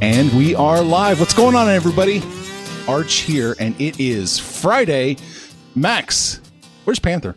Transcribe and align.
And 0.00 0.32
we 0.36 0.54
are 0.54 0.80
live. 0.80 1.18
What's 1.20 1.34
going 1.34 1.56
on, 1.56 1.68
everybody? 1.68 2.22
Arch 2.86 3.14
here, 3.16 3.56
and 3.58 3.78
it 3.80 3.98
is 4.00 4.38
Friday. 4.38 5.16
Max, 5.74 6.40
where's 6.84 6.98
Panther? 6.98 7.34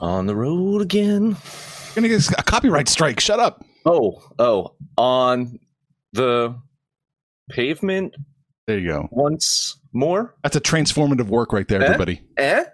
On 0.00 0.26
the 0.26 0.34
road 0.34 0.82
again. 0.82 1.36
Gonna 1.94 2.08
get 2.08 2.28
a 2.38 2.42
copyright 2.42 2.88
strike. 2.88 3.20
Shut 3.20 3.38
up. 3.40 3.64
Oh, 3.84 4.22
oh, 4.38 4.74
on 4.96 5.58
the 6.12 6.56
pavement 7.50 8.14
There 8.66 8.78
you 8.78 8.88
go. 8.88 9.08
once 9.10 9.78
more. 9.92 10.34
That's 10.42 10.56
a 10.56 10.60
transformative 10.60 11.26
work 11.28 11.52
right 11.52 11.68
there, 11.68 11.80
Eh? 11.82 11.84
everybody. 11.84 12.22
Eh? 12.36 12.64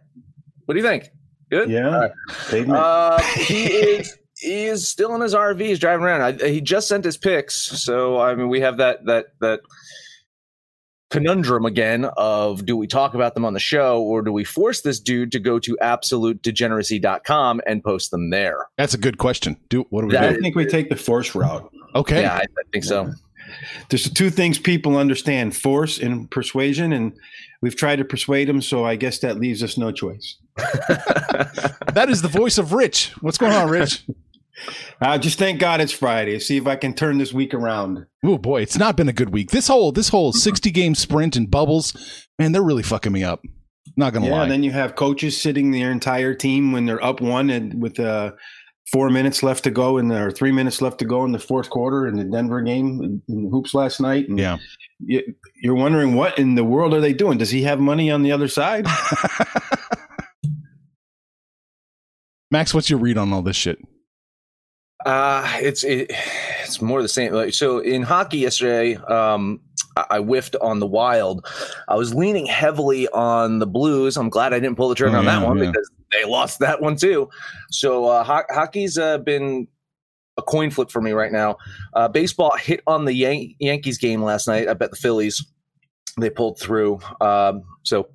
What 0.64 0.74
do 0.74 0.80
you 0.80 0.86
think? 0.86 1.10
Good. 1.50 1.70
Yeah. 1.70 1.88
All 1.94 2.00
right. 2.52 2.68
Uh, 2.70 3.20
he 3.22 3.64
is 3.66 4.16
he 4.42 4.64
is 4.64 4.88
still 4.88 5.14
in 5.14 5.20
his 5.20 5.34
RV. 5.34 5.60
He's 5.60 5.78
driving 5.78 6.04
around. 6.04 6.42
I, 6.42 6.48
he 6.48 6.60
just 6.60 6.88
sent 6.88 7.04
his 7.04 7.16
pics, 7.16 7.54
so 7.54 8.18
I 8.18 8.34
mean, 8.34 8.48
we 8.48 8.60
have 8.60 8.76
that 8.78 9.04
that 9.06 9.26
that 9.40 9.60
conundrum 11.10 11.66
again 11.66 12.06
of 12.16 12.64
do 12.64 12.74
we 12.74 12.86
talk 12.86 13.14
about 13.14 13.34
them 13.34 13.44
on 13.44 13.52
the 13.52 13.60
show 13.60 14.00
or 14.02 14.22
do 14.22 14.32
we 14.32 14.44
force 14.44 14.80
this 14.80 14.98
dude 14.98 15.30
to 15.30 15.38
go 15.38 15.58
to 15.58 15.76
absolutedegeneracy.com 15.82 17.60
and 17.66 17.84
post 17.84 18.10
them 18.10 18.30
there? 18.30 18.66
That's 18.78 18.94
a 18.94 18.98
good 18.98 19.18
question. 19.18 19.56
Do 19.68 19.86
what 19.90 20.00
do 20.00 20.06
we 20.08 20.14
That 20.14 20.24
I 20.24 20.36
think 20.38 20.56
we 20.56 20.64
take 20.66 20.88
the 20.88 20.96
force 20.96 21.34
route. 21.34 21.70
Okay. 21.94 22.22
Yeah, 22.22 22.34
I, 22.34 22.40
I 22.40 22.62
think 22.72 22.84
so. 22.84 23.12
There's 23.90 24.10
two 24.10 24.30
things 24.30 24.58
people 24.58 24.96
understand 24.96 25.54
force 25.54 25.98
and 25.98 26.30
persuasion, 26.30 26.92
and 26.92 27.12
we've 27.60 27.76
tried 27.76 27.96
to 27.96 28.04
persuade 28.04 28.48
them, 28.48 28.62
so 28.62 28.84
I 28.84 28.96
guess 28.96 29.18
that 29.18 29.38
leaves 29.38 29.62
us 29.62 29.76
no 29.76 29.92
choice. 29.92 30.36
That 31.94 32.08
is 32.08 32.22
the 32.22 32.28
voice 32.28 32.56
of 32.56 32.72
Rich. 32.72 33.12
What's 33.20 33.36
going 33.38 33.52
on, 33.52 33.68
Rich? 33.68 34.04
Uh, 35.02 35.18
just 35.18 35.36
thank 35.38 35.58
God 35.58 35.80
it's 35.80 35.92
Friday. 35.92 36.38
See 36.38 36.56
if 36.56 36.66
I 36.68 36.76
can 36.76 36.94
turn 36.94 37.18
this 37.18 37.32
week 37.32 37.54
around. 37.54 38.06
oh 38.24 38.38
boy, 38.38 38.62
it's 38.62 38.78
not 38.78 38.96
been 38.96 39.08
a 39.08 39.12
good 39.12 39.30
week. 39.30 39.50
This 39.50 39.66
whole 39.66 39.90
this 39.90 40.08
whole 40.08 40.32
60 40.32 40.70
game 40.70 40.94
sprint 40.94 41.34
and 41.34 41.50
bubbles, 41.50 42.26
man, 42.38 42.52
they're 42.52 42.62
really 42.62 42.84
fucking 42.84 43.12
me 43.12 43.24
up. 43.24 43.42
Not 43.96 44.12
gonna 44.12 44.26
Yeah, 44.26 44.32
lie. 44.32 44.42
and 44.44 44.52
then 44.52 44.62
you 44.62 44.70
have 44.70 44.94
coaches 44.94 45.40
sitting 45.40 45.72
their 45.72 45.90
entire 45.90 46.34
team 46.34 46.70
when 46.70 46.86
they're 46.86 47.04
up 47.04 47.20
one 47.20 47.50
and 47.50 47.82
with 47.82 47.98
uh, 47.98 48.30
four 48.92 49.10
minutes 49.10 49.42
left 49.42 49.64
to 49.64 49.72
go 49.72 49.98
in 49.98 50.06
the, 50.06 50.22
or 50.22 50.30
three 50.30 50.52
minutes 50.52 50.80
left 50.80 51.00
to 51.00 51.04
go 51.04 51.24
in 51.24 51.32
the 51.32 51.38
fourth 51.40 51.68
quarter 51.68 52.06
in 52.06 52.14
the 52.16 52.24
Denver 52.24 52.62
game 52.62 53.00
in, 53.02 53.20
in 53.28 53.50
hoops 53.50 53.74
last 53.74 54.00
night. 54.00 54.28
And 54.28 54.38
yeah. 54.38 54.58
you, 55.00 55.20
you're 55.62 55.74
wondering 55.74 56.14
what 56.14 56.38
in 56.38 56.54
the 56.54 56.62
world 56.64 56.94
are 56.94 57.00
they 57.00 57.12
doing? 57.12 57.38
Does 57.38 57.50
he 57.50 57.62
have 57.64 57.80
money 57.80 58.08
on 58.08 58.22
the 58.22 58.30
other 58.30 58.46
side? 58.48 58.86
Max, 62.52 62.72
what's 62.72 62.88
your 62.88 63.00
read 63.00 63.18
on 63.18 63.32
all 63.32 63.42
this 63.42 63.56
shit? 63.56 63.78
Uh, 65.04 65.58
it's 65.60 65.82
it, 65.84 66.10
it's 66.62 66.80
more 66.80 67.02
the 67.02 67.08
same. 67.08 67.32
Like 67.32 67.54
so, 67.54 67.78
in 67.78 68.02
hockey 68.02 68.38
yesterday, 68.38 68.96
um, 68.96 69.60
I, 69.96 70.04
I 70.10 70.18
whiffed 70.20 70.56
on 70.60 70.78
the 70.78 70.86
Wild. 70.86 71.46
I 71.88 71.96
was 71.96 72.14
leaning 72.14 72.46
heavily 72.46 73.08
on 73.08 73.58
the 73.58 73.66
Blues. 73.66 74.16
I'm 74.16 74.28
glad 74.30 74.52
I 74.52 74.60
didn't 74.60 74.76
pull 74.76 74.88
the 74.88 74.94
trigger 74.94 75.16
Oh, 75.16 75.20
on 75.20 75.24
that 75.26 75.40
yeah, 75.42 75.46
one 75.48 75.58
yeah. 75.58 75.70
because 75.70 75.90
they 76.12 76.24
lost 76.24 76.58
that 76.60 76.80
one 76.80 76.96
too. 76.96 77.28
So 77.70 78.06
uh, 78.06 78.24
ho- 78.24 78.44
hockey's 78.50 78.96
uh, 78.98 79.18
been 79.18 79.66
a 80.36 80.42
coin 80.42 80.70
flip 80.70 80.90
for 80.90 81.00
me 81.02 81.12
right 81.12 81.32
now. 81.32 81.56
Uh, 81.94 82.08
baseball 82.08 82.56
hit 82.56 82.80
on 82.86 83.04
the 83.04 83.12
Yan- 83.12 83.54
Yankees 83.58 83.98
game 83.98 84.22
last 84.22 84.46
night. 84.46 84.68
I 84.68 84.74
bet 84.74 84.90
the 84.90 84.96
Phillies 84.96 85.44
they 86.18 86.30
pulled 86.30 86.58
through. 86.58 87.00
Um, 87.20 87.62
so. 87.82 88.08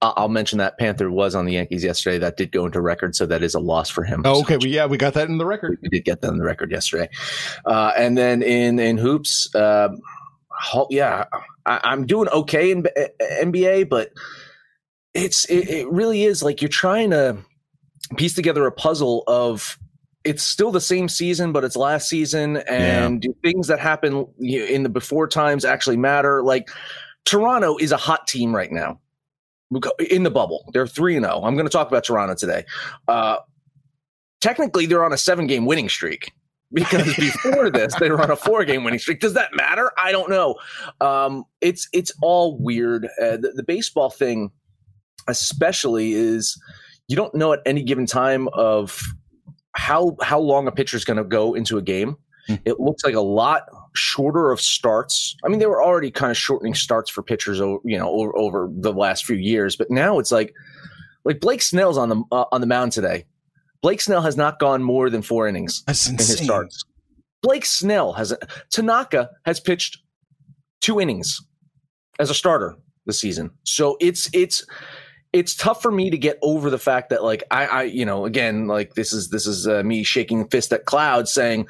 I- 0.00 0.12
I'll 0.16 0.28
mention 0.28 0.58
that 0.58 0.78
Panther 0.78 1.10
was 1.10 1.34
on 1.34 1.44
the 1.46 1.52
Yankees 1.52 1.84
yesterday. 1.84 2.18
That 2.18 2.36
did 2.36 2.52
go 2.52 2.66
into 2.66 2.80
record, 2.80 3.14
so 3.16 3.24
that 3.26 3.42
is 3.42 3.54
a 3.54 3.60
loss 3.60 3.88
for 3.90 4.04
him. 4.04 4.22
Oh, 4.24 4.34
So 4.34 4.40
okay. 4.42 4.56
Well, 4.56 4.66
yeah, 4.66 4.86
we 4.86 4.96
got 4.98 5.14
that 5.14 5.28
in 5.28 5.38
the 5.38 5.46
record. 5.46 5.78
we 5.82 5.88
did 5.88 6.04
get 6.04 6.20
that 6.20 6.28
in 6.30 6.38
the 6.38 6.44
record 6.44 6.70
yesterday. 6.70 7.08
Uh, 7.64 7.92
and 7.96 8.16
then 8.18 8.42
in 8.42 8.78
in 8.78 8.98
hoops, 8.98 9.52
uh, 9.54 9.88
yeah, 10.90 11.24
I, 11.66 11.80
I'm 11.84 12.06
doing 12.06 12.28
okay 12.28 12.70
in 12.70 12.82
B- 12.82 12.90
uh, 12.96 13.06
NBA, 13.42 13.88
but 13.88 14.10
it's 15.14 15.44
it, 15.46 15.68
it 15.68 15.88
really 15.90 16.24
is 16.24 16.42
like 16.42 16.62
you're 16.62 16.68
trying 16.68 17.10
to 17.10 17.36
piece 18.16 18.34
together 18.34 18.66
a 18.66 18.72
puzzle 18.72 19.24
of 19.26 19.78
it's 20.24 20.42
still 20.42 20.70
the 20.70 20.80
same 20.80 21.08
season, 21.08 21.52
but 21.52 21.64
it's 21.64 21.76
last 21.76 22.08
season, 22.08 22.58
and 22.68 23.20
do 23.20 23.34
things 23.42 23.66
that 23.68 23.80
happen 23.80 24.26
in 24.38 24.82
the 24.84 24.88
before 24.88 25.26
times 25.26 25.64
actually 25.64 25.96
matter? 25.96 26.42
Like 26.42 26.68
Toronto 27.24 27.76
is 27.78 27.90
a 27.92 27.96
hot 27.96 28.26
team 28.28 28.54
right 28.54 28.70
now 28.70 29.00
in 30.10 30.22
the 30.22 30.30
bubble. 30.30 30.70
They're 30.72 30.86
three 30.86 31.16
and 31.16 31.24
zero. 31.24 31.42
I'm 31.44 31.54
going 31.54 31.66
to 31.66 31.72
talk 31.72 31.88
about 31.88 32.04
Toronto 32.04 32.34
today. 32.34 32.64
Uh, 33.08 33.38
technically 34.40 34.86
they're 34.86 35.04
on 35.04 35.12
a 35.12 35.18
seven 35.18 35.46
game 35.46 35.64
winning 35.64 35.88
streak 35.88 36.32
because 36.72 37.14
before 37.16 37.70
this 37.70 37.94
they 37.96 38.10
were 38.10 38.20
on 38.20 38.30
a 38.30 38.36
four 38.36 38.64
game 38.64 38.82
winning 38.84 38.98
streak 38.98 39.20
does 39.20 39.34
that 39.34 39.54
matter 39.54 39.92
i 39.96 40.10
don't 40.10 40.28
know 40.28 40.56
um, 41.00 41.44
it's 41.60 41.88
it's 41.92 42.12
all 42.22 42.58
weird 42.58 43.06
uh, 43.22 43.36
the, 43.36 43.52
the 43.54 43.62
baseball 43.62 44.10
thing 44.10 44.50
especially 45.28 46.12
is 46.12 46.60
you 47.08 47.14
don't 47.14 47.34
know 47.34 47.52
at 47.52 47.60
any 47.66 47.82
given 47.82 48.04
time 48.04 48.48
of 48.48 49.00
how 49.72 50.16
how 50.22 50.40
long 50.40 50.66
a 50.66 50.72
pitcher 50.72 50.96
is 50.96 51.04
going 51.04 51.16
to 51.16 51.24
go 51.24 51.54
into 51.54 51.78
a 51.78 51.82
game 51.82 52.16
Hmm. 52.48 52.56
it 52.64 52.80
looks 52.80 53.04
like 53.04 53.14
a 53.14 53.20
lot 53.20 53.62
shorter 53.94 54.50
of 54.50 54.60
starts 54.60 55.36
i 55.44 55.48
mean 55.48 55.58
they 55.58 55.66
were 55.66 55.82
already 55.82 56.10
kind 56.10 56.30
of 56.30 56.36
shortening 56.36 56.74
starts 56.74 57.10
for 57.10 57.22
pitchers 57.22 57.58
you 57.58 57.98
know 57.98 58.08
over, 58.08 58.36
over 58.36 58.68
the 58.72 58.92
last 58.92 59.24
few 59.24 59.36
years 59.36 59.76
but 59.76 59.90
now 59.90 60.18
it's 60.18 60.32
like 60.32 60.54
like 61.24 61.40
blake 61.40 61.60
snell's 61.60 61.98
on 61.98 62.08
the 62.08 62.22
uh, 62.32 62.44
on 62.52 62.60
the 62.60 62.66
mound 62.66 62.92
today 62.92 63.24
Blake 63.82 64.00
Snell 64.00 64.22
has 64.22 64.36
not 64.36 64.60
gone 64.60 64.82
more 64.82 65.10
than 65.10 65.22
four 65.22 65.48
innings 65.48 65.82
in 65.88 66.16
his 66.16 66.38
starts. 66.38 66.84
Blake 67.42 67.66
Snell 67.66 68.12
has 68.12 68.32
Tanaka 68.70 69.28
has 69.44 69.58
pitched 69.58 69.98
two 70.80 71.00
innings 71.00 71.40
as 72.20 72.30
a 72.30 72.34
starter 72.34 72.76
this 73.04 73.20
season. 73.20 73.50
So 73.64 73.96
it's 74.00 74.30
it's 74.32 74.64
it's 75.32 75.56
tough 75.56 75.82
for 75.82 75.90
me 75.90 76.10
to 76.10 76.18
get 76.18 76.38
over 76.42 76.70
the 76.70 76.78
fact 76.78 77.10
that 77.10 77.24
like 77.24 77.42
I, 77.50 77.66
I 77.66 77.82
you 77.82 78.04
know 78.04 78.24
again 78.24 78.68
like 78.68 78.94
this 78.94 79.12
is 79.12 79.30
this 79.30 79.48
is 79.48 79.66
uh, 79.66 79.82
me 79.82 80.04
shaking 80.04 80.46
fist 80.48 80.72
at 80.72 80.84
clouds 80.84 81.32
saying 81.32 81.66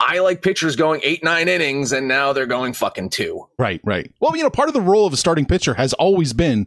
I 0.00 0.20
like 0.20 0.42
pitchers 0.42 0.76
going 0.76 1.00
eight 1.02 1.24
nine 1.24 1.48
innings 1.48 1.92
and 1.92 2.06
now 2.06 2.32
they're 2.32 2.46
going 2.46 2.72
fucking 2.72 3.10
two. 3.10 3.48
Right, 3.58 3.80
right. 3.84 4.12
Well, 4.20 4.36
you 4.36 4.42
know, 4.42 4.50
part 4.50 4.68
of 4.68 4.74
the 4.74 4.80
role 4.80 5.06
of 5.06 5.12
a 5.12 5.16
starting 5.16 5.44
pitcher 5.44 5.74
has 5.74 5.92
always 5.94 6.32
been 6.32 6.66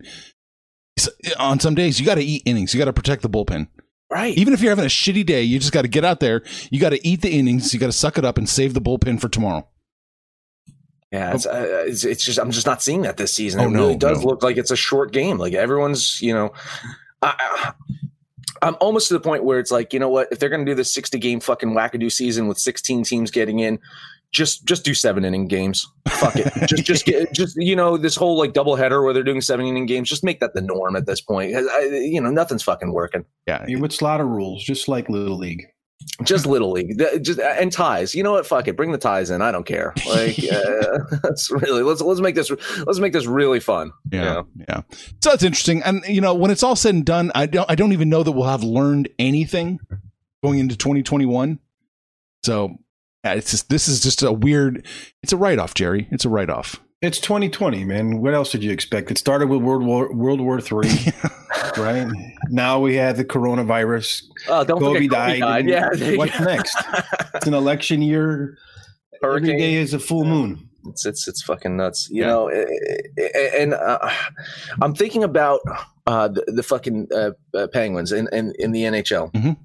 on 1.39 1.59
some 1.59 1.75
days 1.75 1.99
you 1.99 2.05
got 2.05 2.15
to 2.15 2.23
eat 2.23 2.43
innings, 2.45 2.73
you 2.73 2.77
got 2.77 2.85
to 2.85 2.93
protect 2.93 3.21
the 3.21 3.29
bullpen. 3.29 3.67
Right. 4.11 4.37
Even 4.37 4.53
if 4.53 4.61
you're 4.61 4.71
having 4.71 4.83
a 4.83 4.89
shitty 4.89 5.25
day, 5.25 5.43
you 5.43 5.57
just 5.57 5.71
got 5.71 5.83
to 5.83 5.87
get 5.87 6.03
out 6.03 6.19
there. 6.19 6.43
You 6.69 6.81
got 6.81 6.89
to 6.89 7.07
eat 7.07 7.21
the 7.21 7.29
innings. 7.31 7.73
You 7.73 7.79
got 7.79 7.85
to 7.85 7.93
suck 7.93 8.17
it 8.17 8.25
up 8.25 8.37
and 8.37 8.47
save 8.47 8.73
the 8.73 8.81
bullpen 8.81 9.21
for 9.21 9.29
tomorrow. 9.29 9.65
Yeah, 11.13 11.33
it's, 11.33 11.45
uh, 11.45 11.83
it's, 11.87 12.03
it's 12.03 12.25
just 12.25 12.37
I'm 12.37 12.51
just 12.51 12.65
not 12.65 12.81
seeing 12.81 13.03
that 13.03 13.17
this 13.17 13.33
season. 13.33 13.61
Oh, 13.61 13.67
it 13.67 13.71
no, 13.71 13.79
really 13.79 13.97
does 13.97 14.19
no. 14.19 14.27
look 14.27 14.43
like 14.43 14.57
it's 14.57 14.71
a 14.71 14.75
short 14.75 15.13
game. 15.13 15.37
Like 15.37 15.53
everyone's, 15.53 16.21
you 16.21 16.33
know, 16.33 16.53
I, 17.21 17.73
I'm 18.61 18.75
almost 18.79 19.07
to 19.07 19.13
the 19.15 19.19
point 19.19 19.43
where 19.43 19.59
it's 19.59 19.71
like, 19.71 19.93
you 19.93 19.99
know 19.99 20.09
what? 20.09 20.27
If 20.31 20.39
they're 20.39 20.49
going 20.49 20.65
to 20.65 20.71
do 20.71 20.75
this 20.75 20.93
60 20.93 21.17
game 21.19 21.39
fucking 21.39 21.71
wackadoo 21.71 22.11
season 22.11 22.47
with 22.47 22.59
16 22.59 23.03
teams 23.03 23.31
getting 23.31 23.59
in, 23.59 23.79
just 24.31 24.65
just 24.65 24.85
do 24.85 24.93
seven 24.93 25.25
inning 25.25 25.47
games. 25.47 25.85
Fuck 26.07 26.37
it. 26.37 26.53
just 26.67 26.83
just 26.83 27.05
get 27.05 27.33
just 27.33 27.57
you 27.57 27.75
know 27.75 27.97
this 27.97 28.15
whole 28.15 28.37
like 28.37 28.53
double 28.53 28.75
header 28.75 29.03
where 29.03 29.13
they're 29.13 29.23
doing 29.23 29.41
seven 29.41 29.65
inning 29.65 29.85
games. 29.85 30.09
Just 30.09 30.23
make 30.23 30.39
that 30.39 30.53
the 30.53 30.61
norm 30.61 30.95
at 30.95 31.05
this 31.05 31.19
point. 31.19 31.53
I, 31.55 31.81
you 31.85 32.21
know 32.21 32.31
nothing's 32.31 32.63
fucking 32.63 32.93
working. 32.93 33.25
Yeah. 33.45 33.65
Yeah, 33.67 33.79
with 33.79 33.91
slaughter 33.91 34.25
rules, 34.25 34.63
just 34.63 34.87
like 34.87 35.09
Little 35.09 35.37
League. 35.37 35.67
Just 36.23 36.45
little 36.45 36.71
league, 36.71 37.01
just 37.21 37.39
and 37.39 37.71
ties. 37.71 38.13
You 38.13 38.21
know 38.21 38.33
what? 38.33 38.45
Fuck 38.45 38.67
it. 38.67 38.77
Bring 38.77 38.91
the 38.91 38.97
ties 38.99 39.31
in. 39.31 39.41
I 39.41 39.51
don't 39.51 39.65
care. 39.65 39.93
Like 40.07 40.37
uh, 40.51 40.99
that's 41.23 41.49
really 41.49 41.81
let's 41.81 42.01
let's 42.01 42.19
make 42.21 42.35
this 42.35 42.51
let's 42.85 42.99
make 42.99 43.11
this 43.13 43.25
really 43.25 43.59
fun. 43.59 43.91
you 44.11 44.19
Yeah, 44.19 44.33
know? 44.33 44.47
yeah. 44.69 44.81
So 45.23 45.31
it's 45.31 45.43
interesting, 45.43 45.81
and 45.83 46.03
you 46.07 46.21
know, 46.21 46.35
when 46.35 46.51
it's 46.51 46.61
all 46.63 46.75
said 46.75 46.93
and 46.93 47.05
done, 47.05 47.31
I 47.33 47.47
don't, 47.47 47.69
I 47.69 47.75
don't 47.75 47.91
even 47.93 48.09
know 48.09 48.21
that 48.23 48.31
we'll 48.33 48.45
have 48.47 48.63
learned 48.63 49.09
anything 49.17 49.79
going 50.43 50.59
into 50.59 50.75
2021. 50.75 51.59
So 52.43 52.77
yeah, 53.23 53.33
it's 53.33 53.51
just 53.51 53.69
this 53.69 53.87
is 53.87 54.01
just 54.01 54.21
a 54.21 54.31
weird. 54.31 54.85
It's 55.23 55.33
a 55.33 55.37
write 55.37 55.57
off, 55.59 55.73
Jerry. 55.73 56.07
It's 56.11 56.25
a 56.25 56.29
write 56.29 56.49
off. 56.51 56.79
It's 57.01 57.19
2020, 57.19 57.83
man. 57.83 58.21
What 58.21 58.35
else 58.35 58.51
did 58.51 58.63
you 58.63 58.71
expect? 58.71 59.09
It 59.09 59.17
started 59.17 59.49
with 59.49 59.61
World 59.61 59.83
War 59.83 60.13
World 60.13 60.39
War 60.39 60.61
Three, 60.61 60.87
right? 61.77 62.07
Now 62.49 62.79
we 62.79 62.93
have 62.95 63.17
the 63.17 63.25
coronavirus. 63.25 64.21
Oh, 64.47 64.63
don't 64.63 64.79
Kobe 64.79 64.99
Kobe 64.99 65.07
died. 65.07 65.39
died. 65.39 65.67
Yeah. 65.67 65.89
What's 66.15 66.39
next? 66.39 66.77
It's 67.33 67.47
an 67.47 67.55
election 67.55 68.03
year. 68.03 68.55
Every 69.23 69.39
Hurricane. 69.41 69.57
day 69.57 69.73
is 69.75 69.95
a 69.95 69.99
full 69.99 70.25
moon. 70.25 70.69
It's 70.89 71.03
it's 71.07 71.27
it's 71.27 71.41
fucking 71.41 71.75
nuts, 71.75 72.07
you 72.11 72.21
Yeah. 72.21 72.27
know. 72.27 72.47
eh, 72.49 72.65
eh, 73.17 73.27
eh, 73.33 73.49
And 73.63 73.73
uh, 73.73 74.11
I'm 74.83 74.93
thinking 74.93 75.23
about 75.23 75.61
uh, 76.05 76.27
the, 76.27 76.43
the 76.55 76.63
fucking 76.63 77.07
uh, 77.15 77.31
uh, 77.55 77.65
Penguins 77.73 78.11
in, 78.11 78.27
in 78.31 78.53
in 78.59 78.71
the 78.73 78.83
NHL. 78.83 79.31
Mhm. 79.33 79.57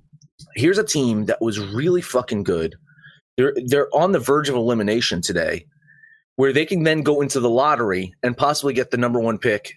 Here's 0.54 0.78
a 0.78 0.84
team 0.84 1.26
that 1.26 1.42
was 1.42 1.58
really 1.60 2.00
fucking 2.00 2.44
good. 2.44 2.76
They're 3.36 3.52
they're 3.66 3.94
on 3.94 4.12
the 4.12 4.20
verge 4.20 4.48
of 4.48 4.54
elimination 4.54 5.20
today, 5.20 5.66
where 6.36 6.52
they 6.52 6.64
can 6.66 6.82
then 6.84 7.02
go 7.02 7.20
into 7.20 7.40
the 7.40 7.50
lottery 7.50 8.14
and 8.22 8.36
possibly 8.36 8.72
get 8.74 8.90
the 8.90 8.96
number 8.96 9.18
one 9.20 9.38
pick 9.38 9.74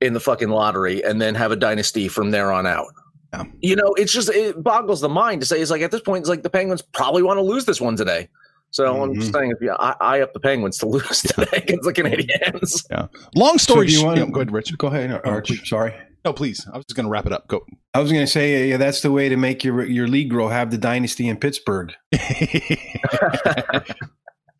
in 0.00 0.12
the 0.12 0.20
fucking 0.20 0.48
lottery, 0.50 1.02
and 1.04 1.20
then 1.22 1.34
have 1.34 1.52
a 1.52 1.56
dynasty 1.56 2.08
from 2.08 2.30
there 2.32 2.50
on 2.52 2.66
out. 2.66 2.88
Yeah. 3.32 3.44
You 3.60 3.76
know, 3.76 3.94
it's 3.96 4.12
just 4.12 4.28
it 4.30 4.62
boggles 4.62 5.00
the 5.00 5.08
mind 5.08 5.40
to 5.42 5.46
say 5.46 5.60
it's 5.60 5.70
like 5.70 5.80
at 5.82 5.90
this 5.90 6.00
point, 6.02 6.20
it's 6.22 6.28
like 6.28 6.42
the 6.42 6.50
Penguins 6.50 6.82
probably 6.82 7.22
want 7.22 7.38
to 7.38 7.42
lose 7.42 7.64
this 7.64 7.80
one 7.80 7.96
today. 7.96 8.28
So 8.72 9.02
I'm 9.02 9.14
just 9.14 9.30
Mhm. 9.30 9.34
saying, 9.34 9.50
if 9.52 9.60
you 9.62 9.70
I, 9.72 9.94
I 10.00 10.20
up 10.22 10.32
the 10.32 10.40
Penguins 10.40 10.78
to 10.78 10.86
lose 10.88 11.22
today 11.22 11.46
against 11.52 11.84
the 11.84 11.92
Canadiens. 11.92 12.84
Yeah. 12.90 13.06
Long 13.36 13.58
story 13.58 13.86
do 13.86 13.92
you 13.92 14.00
short, 14.00 14.18
wanna- 14.18 14.30
go 14.30 14.40
ahead, 14.40 14.52
Rich. 14.52 14.76
Go 14.78 14.86
ahead, 14.88 15.20
Arch. 15.24 15.46
please. 15.48 15.68
Sorry. 15.68 15.94
No, 16.24 16.32
please. 16.32 16.66
I 16.72 16.76
was 16.76 16.84
just 16.86 16.94
going 16.96 17.04
to 17.06 17.10
wrap 17.10 17.26
it 17.26 17.32
up. 17.32 17.48
Go. 17.48 17.64
I 17.94 18.00
was 18.00 18.12
going 18.12 18.24
to 18.24 18.30
say, 18.30 18.68
yeah, 18.68 18.76
that's 18.76 19.00
the 19.02 19.10
way 19.10 19.28
to 19.28 19.36
make 19.36 19.64
your 19.64 19.84
your 19.84 20.06
league 20.08 20.30
grow. 20.30 20.48
Have 20.48 20.70
the 20.70 20.78
dynasty 20.78 21.28
in 21.28 21.36
Pittsburgh. 21.36 21.92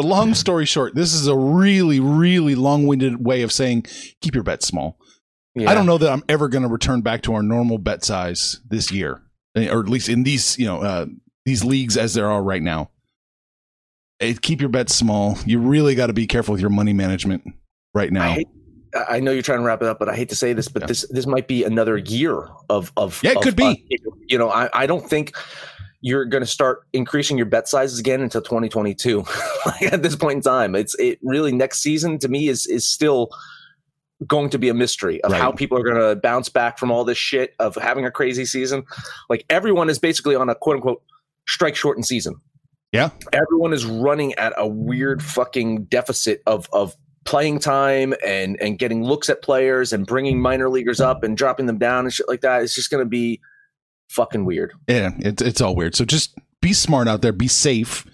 Long 0.03 0.35
story 0.35 0.67
short, 0.67 0.95
this 0.95 1.15
is 1.15 1.27
a 1.27 1.37
really, 1.37 2.01
really 2.01 2.55
long-winded 2.55 3.25
way 3.25 3.43
of 3.43 3.53
saying 3.53 3.87
keep 4.21 4.35
your 4.35 4.45
bet 4.45 4.63
small. 4.63 4.99
I 5.59 5.75
don't 5.75 5.85
know 5.85 5.99
that 5.99 6.11
I'm 6.11 6.25
ever 6.31 6.49
going 6.49 6.63
to 6.63 6.69
return 6.69 7.03
back 7.03 7.23
to 7.23 7.35
our 7.35 7.43
normal 7.43 7.77
bet 7.77 8.03
size 8.05 8.61
this 8.69 8.91
year, 8.91 9.21
eh, 9.55 9.69
or 9.69 9.81
at 9.81 9.89
least 9.89 10.09
in 10.09 10.23
these, 10.23 10.59
you 10.59 10.65
know, 10.65 10.81
uh, 10.83 11.07
these 11.45 11.63
leagues 11.63 11.99
as 11.99 12.15
there 12.15 12.31
are 12.31 12.43
right 12.43 12.63
now. 12.63 12.89
Eh, 14.21 14.35
keep 14.41 14.61
your 14.61 14.71
bets 14.71 14.95
small. 14.95 15.37
You 15.45 15.59
really 15.59 15.95
got 15.95 16.07
to 16.07 16.15
be 16.15 16.27
careful 16.27 16.53
with 16.53 16.61
your 16.63 16.71
money 16.71 16.95
management 16.95 17.43
right 17.95 18.09
I, 18.09 18.15
now. 18.15 18.33
hate, 18.33 18.49
I 19.09 19.21
know 19.21 19.31
you're 19.31 19.43
trying 19.43 19.59
to 19.59 19.65
wrap 19.65 19.83
it 19.83 19.89
up, 19.89 19.99
but 19.99 20.09
I 20.09 20.15
hate 20.17 20.31
to 20.31 20.37
say 20.37 20.55
this, 20.55 20.69
but 20.69 20.83
Yeah. 20.83 20.87
this 20.87 21.07
this 21.11 21.27
might 21.27 21.49
be 21.49 21.65
another 21.65 21.99
year 21.99 22.49
of 22.71 22.91
of 22.97 23.21
Yeah, 23.23 23.33
it 23.33 23.37
of 23.39 23.43
could 23.43 23.57
be. 23.57 23.65
us. 23.91 24.13
You 24.29 24.39
know, 24.39 24.49
I, 24.49 24.71
I 24.73 24.87
don't 24.87 25.07
think 25.07 25.37
you're 26.03 26.25
going 26.25 26.43
to 26.43 26.47
start 26.47 26.81
increasing 26.93 27.37
your 27.39 27.47
bet 27.47 27.69
sizes 27.69 27.99
again 27.99 28.21
until 28.21 28.43
2022. 28.43 29.25
like 29.67 29.83
at 29.93 30.03
this 30.03 30.17
point 30.17 30.37
in 30.37 30.43
time, 30.43 30.75
it's 30.75 30.95
it 30.99 31.19
really 31.23 31.53
next 31.53 31.81
season 31.81 32.19
to 32.19 32.29
me 32.29 32.49
is 32.49 32.67
is 32.67 32.87
still 32.87 33.31
going 34.27 34.51
to 34.51 34.59
be 34.59 34.69
a 34.69 34.75
mystery 34.75 35.23
of 35.25 35.33
Right. 35.33 35.41
how 35.41 35.51
people 35.53 35.79
are 35.79 35.83
going 35.83 35.97
to 35.97 36.21
bounce 36.21 36.49
back 36.49 36.79
from 36.79 36.91
all 36.91 37.05
this 37.05 37.19
shit 37.19 37.55
of 37.59 37.75
having 37.77 38.05
a 38.05 38.11
crazy 38.11 38.45
season. 38.45 38.85
Like 39.31 39.45
everyone 39.49 39.89
is 39.89 39.99
basically 39.99 40.35
on 40.35 40.49
a 40.49 40.55
quote 40.55 40.77
unquote 40.77 41.03
strike 41.49 41.75
shortened 41.77 42.07
season. 42.07 42.37
Yeah. 42.93 43.11
Everyone 43.33 43.73
is 43.73 43.87
running 43.87 44.35
at 44.35 44.53
a 44.57 44.67
weird 44.67 45.23
fucking 45.23 45.85
deficit 45.85 46.43
of 46.47 46.69
of 46.73 46.95
playing 47.25 47.61
time 47.61 48.13
and 48.27 48.61
and 48.61 48.79
getting 48.79 49.05
looks 49.05 49.31
at 49.31 49.41
players 49.43 49.93
and 49.93 50.07
bringing 50.07 50.41
minor 50.41 50.69
leaguers 50.69 51.01
up 51.01 51.23
and 51.23 51.37
dropping 51.37 51.67
them 51.67 51.79
down 51.79 52.05
and 52.05 52.13
shit 52.13 52.29
like 52.29 52.41
that. 52.41 52.63
It's 52.63 52.75
just 52.75 52.91
going 52.91 53.05
to 53.05 53.09
be 53.09 53.41
fucking 54.13 54.45
weird. 54.45 54.73
Yeah, 54.89 55.11
it's 55.19 55.43
it's 55.43 55.61
all 55.61 55.75
weird. 55.75 55.95
So 55.95 56.05
just 56.05 56.37
be 56.61 56.73
smart 56.73 57.09
out 57.09 57.23
there. 57.23 57.33
Be 57.33 57.49
safe. 57.49 58.07